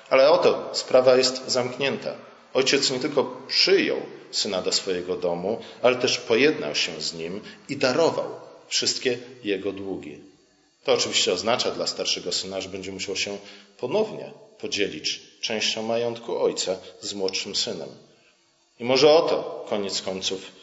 Ale 0.10 0.32
oto 0.32 0.70
sprawa 0.74 1.16
jest 1.16 1.48
zamknięta. 1.48 2.16
Ojciec 2.54 2.92
nie 2.92 3.00
tylko 3.00 3.38
przyjął 3.48 3.98
syna 4.32 4.62
do 4.62 4.72
swojego 4.72 5.18
domu, 5.18 5.62
ale 5.82 5.96
też 5.96 6.18
pojednał 6.18 6.76
się 6.76 7.02
z 7.02 7.14
nim 7.14 7.42
i 7.70 7.78
darował 7.78 8.30
wszystkie 8.68 9.18
jego 9.44 9.72
długi. 9.72 10.20
To 10.84 10.94
oczywiście 10.94 11.34
oznacza 11.34 11.72
dla 11.72 11.88
starszego 11.88 12.32
syna, 12.32 12.62
że 12.62 12.70
będzie 12.70 12.92
musiał 12.92 13.16
się 13.16 13.38
ponownie 13.78 14.32
podzielić 14.60 15.22
częścią 15.42 15.84
majątku 15.84 16.38
ojca 16.38 16.78
z 17.02 17.14
młodszym 17.14 17.56
synem. 17.56 17.90
I 18.80 18.84
może 18.84 19.12
o 19.12 19.22
to 19.22 19.66
koniec 19.70 20.02
końców 20.02 20.61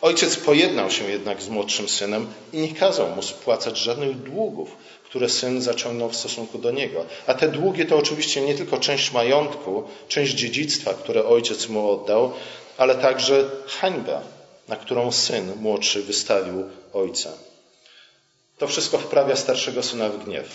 Ojciec 0.00 0.36
pojednał 0.36 0.90
się 0.90 1.10
jednak 1.10 1.42
z 1.42 1.48
młodszym 1.48 1.88
synem 1.88 2.26
i 2.52 2.58
nie 2.58 2.74
kazał 2.74 3.08
mu 3.08 3.22
spłacać 3.22 3.78
żadnych 3.78 4.22
długów, 4.22 4.76
które 5.04 5.28
syn 5.28 5.62
zaciągnął 5.62 6.08
w 6.08 6.16
stosunku 6.16 6.58
do 6.58 6.70
niego. 6.70 7.04
A 7.26 7.34
te 7.34 7.48
długi 7.48 7.86
to 7.86 7.96
oczywiście 7.96 8.40
nie 8.40 8.54
tylko 8.54 8.78
część 8.78 9.12
majątku, 9.12 9.84
część 10.08 10.34
dziedzictwa, 10.34 10.94
które 10.94 11.24
ojciec 11.24 11.68
mu 11.68 11.90
oddał, 11.90 12.32
ale 12.76 12.94
także 12.94 13.50
hańba, 13.66 14.22
na 14.68 14.76
którą 14.76 15.12
syn 15.12 15.52
młodszy 15.60 16.02
wystawił 16.02 16.64
ojca. 16.92 17.32
To 18.58 18.68
wszystko 18.68 18.98
wprawia 18.98 19.36
starszego 19.36 19.82
syna 19.82 20.08
w 20.08 20.24
gniew. 20.24 20.48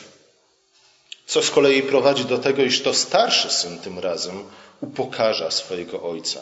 Co 1.26 1.44
z 1.44 1.52
kolei 1.52 1.84
prowadzi 1.84 2.26
do 2.26 2.38
tego, 2.38 2.64
iż 2.64 2.82
to 2.82 2.94
starszy 2.94 3.50
syn 3.50 3.80
tym 3.80 4.00
razem 4.00 4.44
upokarza 4.82 5.52
swojego 5.52 6.04
ojca, 6.04 6.42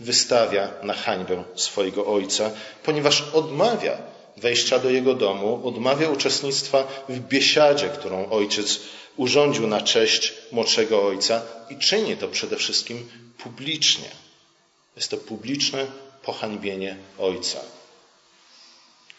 wystawia 0.00 0.70
na 0.82 0.94
hańbę 0.94 1.44
swojego 1.54 2.06
ojca, 2.06 2.50
ponieważ 2.84 3.22
odmawia 3.32 3.98
wejścia 4.36 4.78
do 4.78 4.90
jego 4.90 5.14
domu, 5.14 5.60
odmawia 5.64 6.08
uczestnictwa 6.08 6.86
w 7.08 7.18
biesiadzie, 7.18 7.88
którą 7.88 8.30
ojciec 8.30 8.80
urządził 9.16 9.66
na 9.66 9.80
cześć 9.80 10.32
młodszego 10.52 11.06
ojca 11.06 11.42
i 11.70 11.76
czyni 11.76 12.16
to 12.16 12.28
przede 12.28 12.56
wszystkim 12.56 13.08
publicznie. 13.38 14.08
Jest 14.96 15.10
to 15.10 15.16
publiczne 15.16 15.86
pohańbienie 16.22 16.96
ojca. 17.18 17.58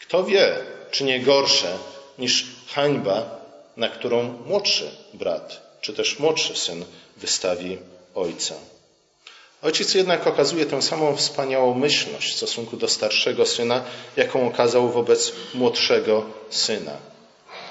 Kto 0.00 0.24
wie, 0.24 0.56
czy 0.90 1.04
nie 1.04 1.20
gorsze 1.20 1.78
niż 2.18 2.46
hańba, 2.66 3.40
na 3.76 3.88
którą 3.88 4.22
młodszy 4.46 4.90
brat, 5.14 5.78
czy 5.80 5.92
też 5.92 6.18
młodszy 6.18 6.56
syn 6.56 6.84
wystawi 7.16 7.78
ojca. 8.14 8.54
Ojciec 9.62 9.94
jednak 9.94 10.26
okazuje 10.26 10.66
tę 10.66 10.82
samą 10.82 11.16
wspaniałomyślność 11.16 12.32
w 12.32 12.36
stosunku 12.36 12.76
do 12.76 12.88
starszego 12.88 13.46
syna, 13.46 13.84
jaką 14.16 14.46
okazał 14.46 14.88
wobec 14.90 15.32
młodszego 15.54 16.24
syna. 16.50 16.96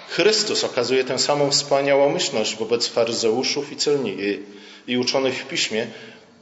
Chrystus 0.09 0.63
okazuje 0.63 1.03
tę 1.03 1.19
samą 1.19 1.51
wspaniałomyślność 1.51 2.55
wobec 2.55 2.87
faryzeuszów 2.87 3.71
i, 3.71 3.75
celni, 3.75 4.17
i 4.87 4.97
uczonych 4.97 5.43
w 5.43 5.47
piśmie, 5.47 5.87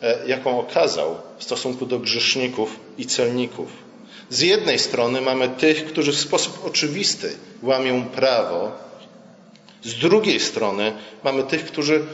e, 0.01 0.27
jaką 0.27 0.59
okazał 0.59 1.15
w 1.38 1.43
stosunku 1.43 1.85
do 1.85 1.99
grzeszników 1.99 2.79
i 2.97 3.05
celników. 3.05 3.69
Z 4.29 4.41
jednej 4.41 4.79
strony 4.79 5.21
mamy 5.21 5.49
tych, 5.49 5.85
którzy 5.85 6.12
w 6.12 6.19
sposób 6.19 6.65
oczywisty 6.65 7.38
łamią 7.63 8.05
prawo, 8.05 8.71
z 9.83 9.95
drugiej 9.95 10.39
strony 10.39 10.93
mamy 11.23 11.43
tych, 11.43 11.65
którzy 11.65 12.05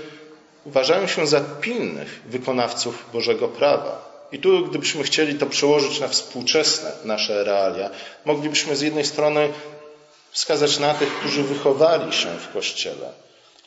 uważają 0.66 1.08
się 1.08 1.28
za 1.28 1.42
pilnych 1.42 2.22
wykonawców 2.26 3.06
Bożego 3.14 3.48
prawa. 3.48 4.16
I 4.32 4.40
tu, 4.40 4.66
gdybyśmy 4.66 5.04
chcieli 5.04 5.36
to 5.36 5.46
przełożyć 5.46 6.00
na 6.00 6.08
współczesne 6.08 6.92
nasze 7.06 7.44
realia, 7.44 7.90
moglibyśmy 8.26 8.76
z 8.76 8.82
jednej 8.82 9.06
strony 9.06 9.50
wskazać 10.32 10.80
na 10.80 10.94
tych, 10.94 11.10
którzy 11.20 11.44
wychowali 11.44 12.14
się 12.14 12.30
w 12.40 12.54
Kościele, 12.54 13.10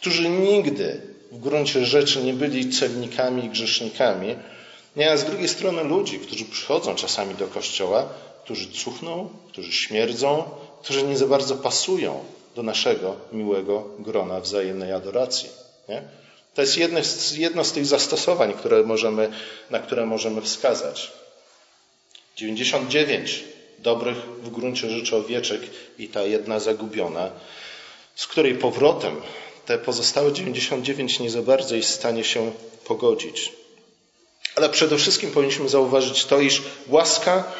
którzy 0.00 0.28
nigdy 0.28 1.00
w 1.32 1.38
gruncie 1.38 1.84
rzeczy 1.84 2.22
nie 2.22 2.34
byli 2.34 2.70
celnikami 2.70 3.44
i 3.44 3.48
grzesznikami, 3.48 4.36
nie, 4.96 5.12
a 5.12 5.16
z 5.16 5.24
drugiej 5.24 5.48
strony 5.48 5.84
ludzi, 5.84 6.18
którzy 6.18 6.44
przychodzą 6.44 6.94
czasami 6.94 7.34
do 7.34 7.46
Kościoła, 7.46 8.08
którzy 8.44 8.68
cuchną, 8.72 9.28
którzy 9.48 9.72
śmierdzą, 9.72 10.44
którzy 10.82 11.02
nie 11.02 11.16
za 11.16 11.26
bardzo 11.26 11.56
pasują 11.56 12.24
do 12.56 12.62
naszego 12.62 13.16
miłego 13.32 13.84
grona 13.98 14.40
wzajemnej 14.40 14.92
adoracji. 14.92 15.48
Nie? 15.88 16.02
To 16.58 16.62
jest 16.62 16.76
jedno, 16.76 17.00
jedno 17.36 17.64
z 17.64 17.72
tych 17.72 17.86
zastosowań, 17.86 18.52
które 18.52 18.82
możemy, 18.82 19.32
na 19.70 19.78
które 19.78 20.06
możemy 20.06 20.42
wskazać. 20.42 21.12
99 22.36 23.44
dobrych 23.78 24.16
w 24.16 24.50
gruncie 24.50 24.90
rzeczy 24.90 25.16
owieczek 25.16 25.60
i 25.98 26.08
ta 26.08 26.22
jedna 26.22 26.60
zagubiona, 26.60 27.30
z 28.14 28.26
której 28.26 28.54
powrotem 28.54 29.20
te 29.66 29.78
pozostałe 29.78 30.32
99 30.32 31.20
nie 31.20 31.30
za 31.30 31.42
bardzo 31.42 31.76
jest 31.76 31.88
w 31.88 31.94
stanie 31.94 32.24
się 32.24 32.52
pogodzić. 32.84 33.52
Ale 34.54 34.68
przede 34.68 34.96
wszystkim 34.96 35.30
powinniśmy 35.30 35.68
zauważyć 35.68 36.24
to, 36.24 36.40
iż 36.40 36.62
łaska 36.88 37.52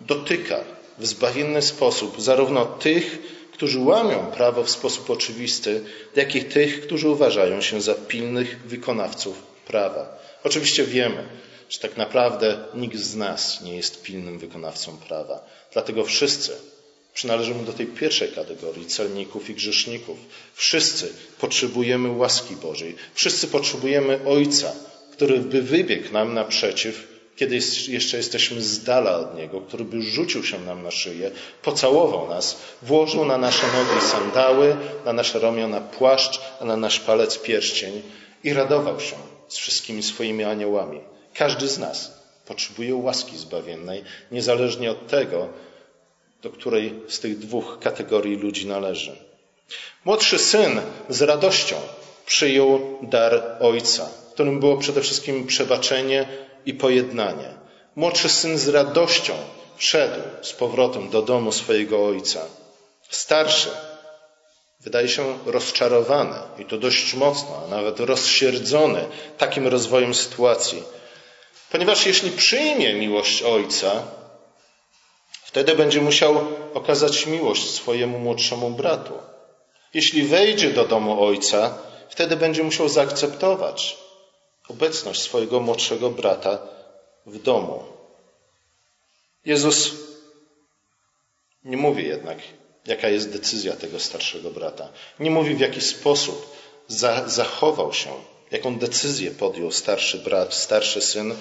dotyka 0.00 0.64
w 0.98 1.06
zbawienny 1.06 1.62
sposób 1.62 2.20
zarówno 2.20 2.66
tych, 2.66 3.18
którzy 3.52 3.80
łamią 3.80 4.26
prawo 4.26 4.64
w 4.64 4.70
sposób 4.70 5.10
oczywisty, 5.10 5.84
jak 6.16 6.34
i 6.34 6.44
tych, 6.44 6.80
którzy 6.80 7.08
uważają 7.08 7.60
się 7.60 7.80
za 7.80 7.94
pilnych 7.94 8.60
wykonawców 8.66 9.42
prawa. 9.66 10.18
Oczywiście 10.44 10.84
wiemy, 10.84 11.28
że 11.68 11.78
tak 11.78 11.96
naprawdę 11.96 12.64
nikt 12.74 12.96
z 12.96 13.16
nas 13.16 13.62
nie 13.62 13.76
jest 13.76 14.02
pilnym 14.02 14.38
wykonawcą 14.38 14.96
prawa. 14.96 15.46
Dlatego 15.72 16.04
wszyscy 16.04 16.52
przynależymy 17.14 17.64
do 17.64 17.72
tej 17.72 17.86
pierwszej 17.86 18.28
kategorii 18.28 18.86
celników 18.86 19.50
i 19.50 19.54
grzeszników. 19.54 20.18
Wszyscy 20.54 21.12
potrzebujemy 21.40 22.10
łaski 22.10 22.56
Bożej. 22.56 22.96
Wszyscy 23.14 23.48
potrzebujemy 23.48 24.20
Ojca, 24.26 24.72
który 25.12 25.38
by 25.38 25.62
wybiegł 25.62 26.12
nam 26.12 26.34
naprzeciw 26.34 27.11
kiedy 27.36 27.58
jeszcze 27.88 28.16
jesteśmy 28.16 28.62
z 28.62 28.84
dala 28.84 29.16
od 29.16 29.36
Niego, 29.36 29.60
który 29.60 29.84
by 29.84 30.02
rzucił 30.02 30.44
się 30.44 30.60
nam 30.60 30.82
na 30.82 30.90
szyję, 30.90 31.30
pocałował 31.62 32.28
nas, 32.28 32.56
włożył 32.82 33.24
na 33.24 33.38
nasze 33.38 33.66
nogi 33.66 34.06
sandały, 34.06 34.76
na 35.04 35.12
nasze 35.12 35.38
ramiona 35.38 35.80
płaszcz, 35.80 36.40
a 36.60 36.64
na 36.64 36.76
nasz 36.76 37.00
palec 37.00 37.38
pierścień 37.38 38.02
i 38.44 38.52
radował 38.52 39.00
się 39.00 39.16
z 39.48 39.56
wszystkimi 39.56 40.02
swoimi 40.02 40.44
aniołami. 40.44 41.00
Każdy 41.34 41.68
z 41.68 41.78
nas 41.78 42.22
potrzebuje 42.46 42.94
łaski 42.94 43.38
zbawiennej, 43.38 44.04
niezależnie 44.32 44.90
od 44.90 45.06
tego, 45.08 45.48
do 46.42 46.50
której 46.50 46.94
z 47.08 47.20
tych 47.20 47.38
dwóch 47.38 47.78
kategorii 47.80 48.36
ludzi 48.36 48.66
należy. 48.66 49.16
Młodszy 50.04 50.38
syn 50.38 50.80
z 51.08 51.22
radością 51.22 51.76
przyjął 52.26 52.98
dar 53.02 53.56
ojca, 53.60 54.08
którym 54.34 54.60
było 54.60 54.76
przede 54.76 55.00
wszystkim 55.00 55.46
przebaczenie 55.46 56.28
i 56.66 56.74
pojednanie. 56.74 57.54
Młodszy 57.96 58.28
syn 58.28 58.58
z 58.58 58.68
radością 58.68 59.34
wszedł 59.76 60.20
z 60.42 60.52
powrotem 60.52 61.10
do 61.10 61.22
domu 61.22 61.52
swojego 61.52 62.06
ojca. 62.06 62.40
Starszy 63.10 63.70
wydaje 64.80 65.08
się 65.08 65.38
rozczarowany 65.46 66.36
i 66.58 66.64
to 66.64 66.78
dość 66.78 67.14
mocno, 67.14 67.62
a 67.64 67.70
nawet 67.70 68.00
rozsierdzony 68.00 69.06
takim 69.38 69.66
rozwojem 69.68 70.14
sytuacji. 70.14 70.82
Ponieważ 71.70 72.06
jeśli 72.06 72.30
przyjmie 72.30 72.94
miłość 72.94 73.42
ojca, 73.42 74.02
wtedy 75.44 75.74
będzie 75.74 76.00
musiał 76.00 76.46
okazać 76.74 77.26
miłość 77.26 77.70
swojemu 77.70 78.18
młodszemu 78.18 78.70
bratu. 78.70 79.14
Jeśli 79.94 80.22
wejdzie 80.22 80.70
do 80.70 80.84
domu 80.84 81.24
ojca, 81.24 81.78
wtedy 82.08 82.36
będzie 82.36 82.62
musiał 82.62 82.88
zaakceptować 82.88 83.96
obecność 84.72 85.20
swojego 85.22 85.60
młodszego 85.60 86.10
brata 86.10 86.58
w 87.26 87.42
domu. 87.42 87.84
Jezus 89.44 89.90
nie 91.64 91.76
mówi 91.76 92.06
jednak, 92.06 92.38
jaka 92.86 93.08
jest 93.08 93.32
decyzja 93.32 93.76
tego 93.76 94.00
starszego 94.00 94.50
brata. 94.50 94.88
Nie 95.20 95.30
mówi, 95.30 95.54
w 95.54 95.60
jaki 95.60 95.80
sposób 95.80 96.56
za, 96.88 97.28
zachował 97.28 97.92
się, 97.92 98.10
jaką 98.50 98.78
decyzję 98.78 99.30
podjął 99.30 99.72
starszy 99.72 100.18
brat, 100.18 100.54
starszy 100.54 101.00
syn, 101.00 101.34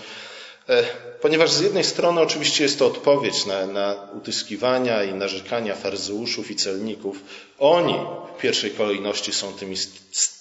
e, 0.70 0.84
ponieważ 1.22 1.52
z 1.52 1.62
jednej 1.62 1.84
strony 1.84 2.22
oczywiście 2.22 2.64
jest 2.64 2.80
to 2.80 2.86
odpowiedź 2.86 3.46
na, 3.46 3.66
na 3.66 3.96
utyskiwania 4.18 5.04
i 5.04 5.14
narzekania 5.14 5.76
faryzeuszów 5.76 6.52
i 6.52 6.56
celników. 6.56 7.24
Oni 7.60 7.96
w 8.38 8.42
pierwszej 8.42 8.72
kolejności 8.72 9.34
są 9.34 9.54
tymi, 9.54 9.76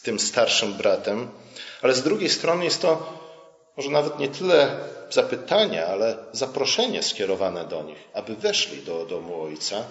tym 0.02 0.18
starszym 0.18 0.74
bratem, 0.74 1.28
ale 1.82 1.94
z 1.94 2.02
drugiej 2.02 2.28
strony 2.28 2.64
jest 2.64 2.82
to 2.82 3.20
może 3.76 3.90
nawet 3.90 4.18
nie 4.18 4.28
tyle 4.28 4.76
zapytania, 5.10 5.86
ale 5.86 6.16
zaproszenie 6.32 7.02
skierowane 7.02 7.64
do 7.64 7.82
nich, 7.82 7.98
aby 8.14 8.36
weszli 8.36 8.82
do 8.82 9.04
domu 9.06 9.42
Ojca, 9.42 9.84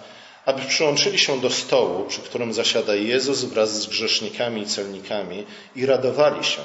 aby 0.44 0.62
przyłączyli 0.62 1.18
się 1.18 1.40
do 1.40 1.50
stołu, 1.50 2.04
przy 2.04 2.20
którym 2.20 2.52
zasiada 2.52 2.94
Jezus 2.94 3.44
wraz 3.44 3.82
z 3.82 3.86
grzesznikami 3.86 4.62
i 4.62 4.66
celnikami 4.66 5.46
i 5.76 5.86
radowali 5.86 6.44
się 6.44 6.62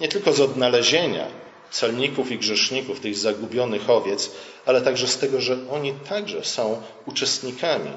nie 0.00 0.08
tylko 0.08 0.32
z 0.32 0.40
odnalezienia 0.40 1.45
celników 1.70 2.30
i 2.30 2.38
grzeszników, 2.38 3.00
tych 3.00 3.16
zagubionych 3.16 3.90
owiec, 3.90 4.30
ale 4.66 4.80
także 4.80 5.08
z 5.08 5.18
tego, 5.18 5.40
że 5.40 5.58
oni 5.70 5.92
także 6.08 6.44
są 6.44 6.82
uczestnikami 7.06 7.90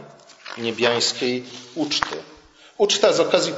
niebiańskiej 0.58 1.43
uczty. 1.75 2.15
Uczta 2.77 3.13
z 3.13 3.19
okazji 3.19 3.53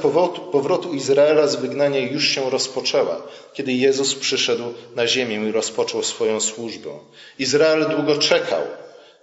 powrotu 0.52 0.94
Izraela 0.94 1.46
z 1.46 1.56
wygnania 1.56 1.98
już 1.98 2.28
się 2.28 2.50
rozpoczęła, 2.50 3.22
kiedy 3.54 3.72
Jezus 3.72 4.14
przyszedł 4.14 4.64
na 4.96 5.06
ziemię 5.06 5.48
i 5.48 5.52
rozpoczął 5.52 6.02
swoją 6.02 6.40
służbę. 6.40 6.98
Izrael 7.38 7.88
długo 7.88 8.18
czekał 8.18 8.62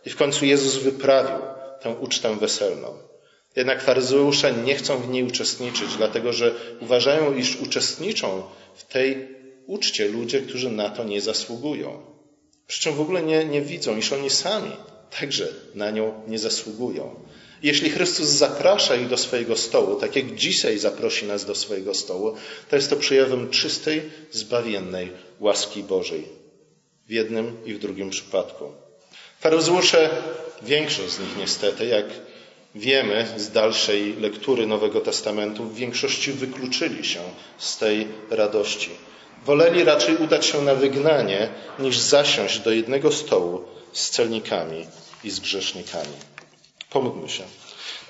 i 0.06 0.10
w 0.10 0.16
końcu 0.16 0.46
Jezus 0.46 0.76
wyprawił 0.76 1.38
tę 1.82 1.90
ucztę 1.90 2.36
weselną. 2.36 2.98
Jednak 3.56 3.84
faryzeusze 3.84 4.54
nie 4.54 4.76
chcą 4.76 4.98
w 4.98 5.10
niej 5.10 5.24
uczestniczyć, 5.24 5.96
dlatego 5.98 6.34
że 6.34 6.56
uważają, 6.82 7.34
iż 7.34 7.56
uczestniczą 7.56 8.44
w 8.76 8.84
tej 8.84 9.39
uczcie 9.70 10.08
ludzie, 10.08 10.42
którzy 10.42 10.70
na 10.70 10.90
to 10.90 11.04
nie 11.04 11.22
zasługują. 11.22 12.02
Przy 12.68 12.82
czym 12.82 12.94
w 12.96 13.02
ogóle 13.02 13.24
nie, 13.24 13.46
nie 13.46 13.62
widzą, 13.62 13.98
iż 13.98 14.14
oni 14.14 14.30
sami 14.30 14.72
także 15.20 15.48
na 15.76 15.92
nią 15.92 16.22
nie 16.28 16.40
zasługują. 16.40 17.16
Jeśli 17.64 17.90
Chrystus 17.90 18.28
zaprasza 18.28 18.96
ich 18.96 19.08
do 19.08 19.18
swojego 19.18 19.56
stołu, 19.56 19.96
tak 19.96 20.16
jak 20.16 20.36
dzisiaj 20.36 20.80
zaprosi 20.80 21.26
nas 21.26 21.46
do 21.46 21.56
swojego 21.56 21.94
stołu, 21.94 22.36
to 22.70 22.76
jest 22.76 22.90
to 22.90 22.96
przejawem 22.96 23.50
czystej, 23.50 24.02
zbawiennej 24.32 25.12
łaski 25.40 25.84
Bożej. 25.84 26.24
W 27.08 27.12
jednym 27.12 27.58
i 27.66 27.74
w 27.74 27.80
drugim 27.80 28.10
przypadku. 28.10 28.66
Faryzeusze, 29.40 30.10
większość 30.62 31.12
z 31.12 31.20
nich 31.20 31.38
niestety, 31.38 31.86
jak 31.86 32.06
wiemy 32.76 33.28
z 33.38 33.50
dalszej 33.50 34.16
lektury 34.16 34.68
Nowego 34.68 35.02
Testamentu, 35.02 35.64
w 35.64 35.76
większości 35.76 36.32
wykluczyli 36.32 37.06
się 37.06 37.20
z 37.58 37.78
tej 37.78 38.08
radości. 38.30 38.90
Woleli 39.46 39.84
raczej 39.84 40.18
udać 40.18 40.46
się 40.46 40.62
na 40.62 40.76
wygnanie, 40.76 41.50
niż 41.80 41.98
zasiąść 42.00 42.60
do 42.60 42.72
jednego 42.72 43.12
stołu 43.12 43.62
z 43.94 44.10
celnikami 44.10 44.88
i 45.24 45.30
z 45.30 45.40
grzesznikami. 45.40 46.14
Pomódlmy 46.90 47.30
się. 47.30 47.44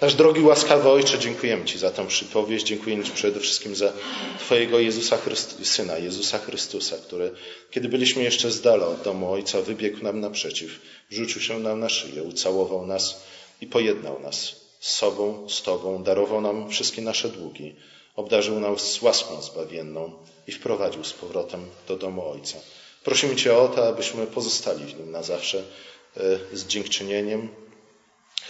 Nasz 0.02 0.16
drogi 0.16 0.42
łaskawy 0.42 0.90
Ojcze, 0.90 1.20
dziękujemy 1.20 1.66
Ci 1.66 1.80
za 1.80 1.92
tę 1.92 2.08
przypowieść. 2.08 2.66
Dziękujemy 2.66 3.04
Ci 3.04 3.12
przede 3.12 3.40
wszystkim 3.40 3.76
za 3.76 3.94
Twojego 4.40 4.80
Jezusa 4.80 5.18
Chryst- 5.18 5.66
Syna, 5.66 5.98
Jezusa 5.98 6.38
Chrystusa, 6.38 6.98
który, 6.98 7.32
kiedy 7.72 7.90
byliśmy 7.90 8.24
jeszcze 8.24 8.52
z 8.52 8.62
dala 8.62 8.88
od 8.88 9.02
domu 9.02 9.32
Ojca, 9.32 9.62
wybiegł 9.62 10.04
nam 10.04 10.20
naprzeciw, 10.20 10.80
rzucił 11.10 11.42
się 11.42 11.60
nam 11.60 11.80
na 11.80 11.90
szyję, 11.90 12.24
ucałował 12.24 12.86
nas 12.86 13.24
i 13.62 13.68
pojednał 13.68 14.20
nas 14.20 14.56
z 14.80 14.92
sobą, 14.92 15.50
z 15.50 15.62
Tobą, 15.62 16.04
darował 16.04 16.42
nam 16.42 16.70
wszystkie 16.70 17.02
nasze 17.02 17.30
długi, 17.30 17.76
obdarzył 18.16 18.60
nas 18.60 19.02
łaską 19.02 19.42
zbawienną 19.42 20.14
i 20.50 20.52
wprowadził 20.52 21.04
z 21.04 21.14
powrotem 21.14 21.70
do 21.88 21.96
domu 21.98 22.30
Ojca. 22.30 22.58
Prosimy 23.04 23.36
Cię 23.36 23.58
o 23.58 23.68
to, 23.68 23.88
abyśmy 23.88 24.28
pozostali 24.28 24.86
w 24.86 24.98
Nim 25.00 25.12
na 25.12 25.24
zawsze 25.24 25.58
e, 25.60 26.58
z 26.58 26.66
dziękczynieniem, 26.68 27.50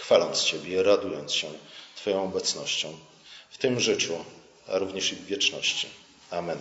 chwaląc 0.00 0.42
Ciebie, 0.42 0.82
radując 0.82 1.32
się 1.32 1.48
Twoją 1.96 2.24
obecnością 2.24 2.98
w 3.50 3.58
tym 3.58 3.80
życiu, 3.80 4.14
a 4.68 4.78
również 4.78 5.12
i 5.12 5.16
w 5.16 5.26
wieczności. 5.26 5.86
Amen. 6.30 6.58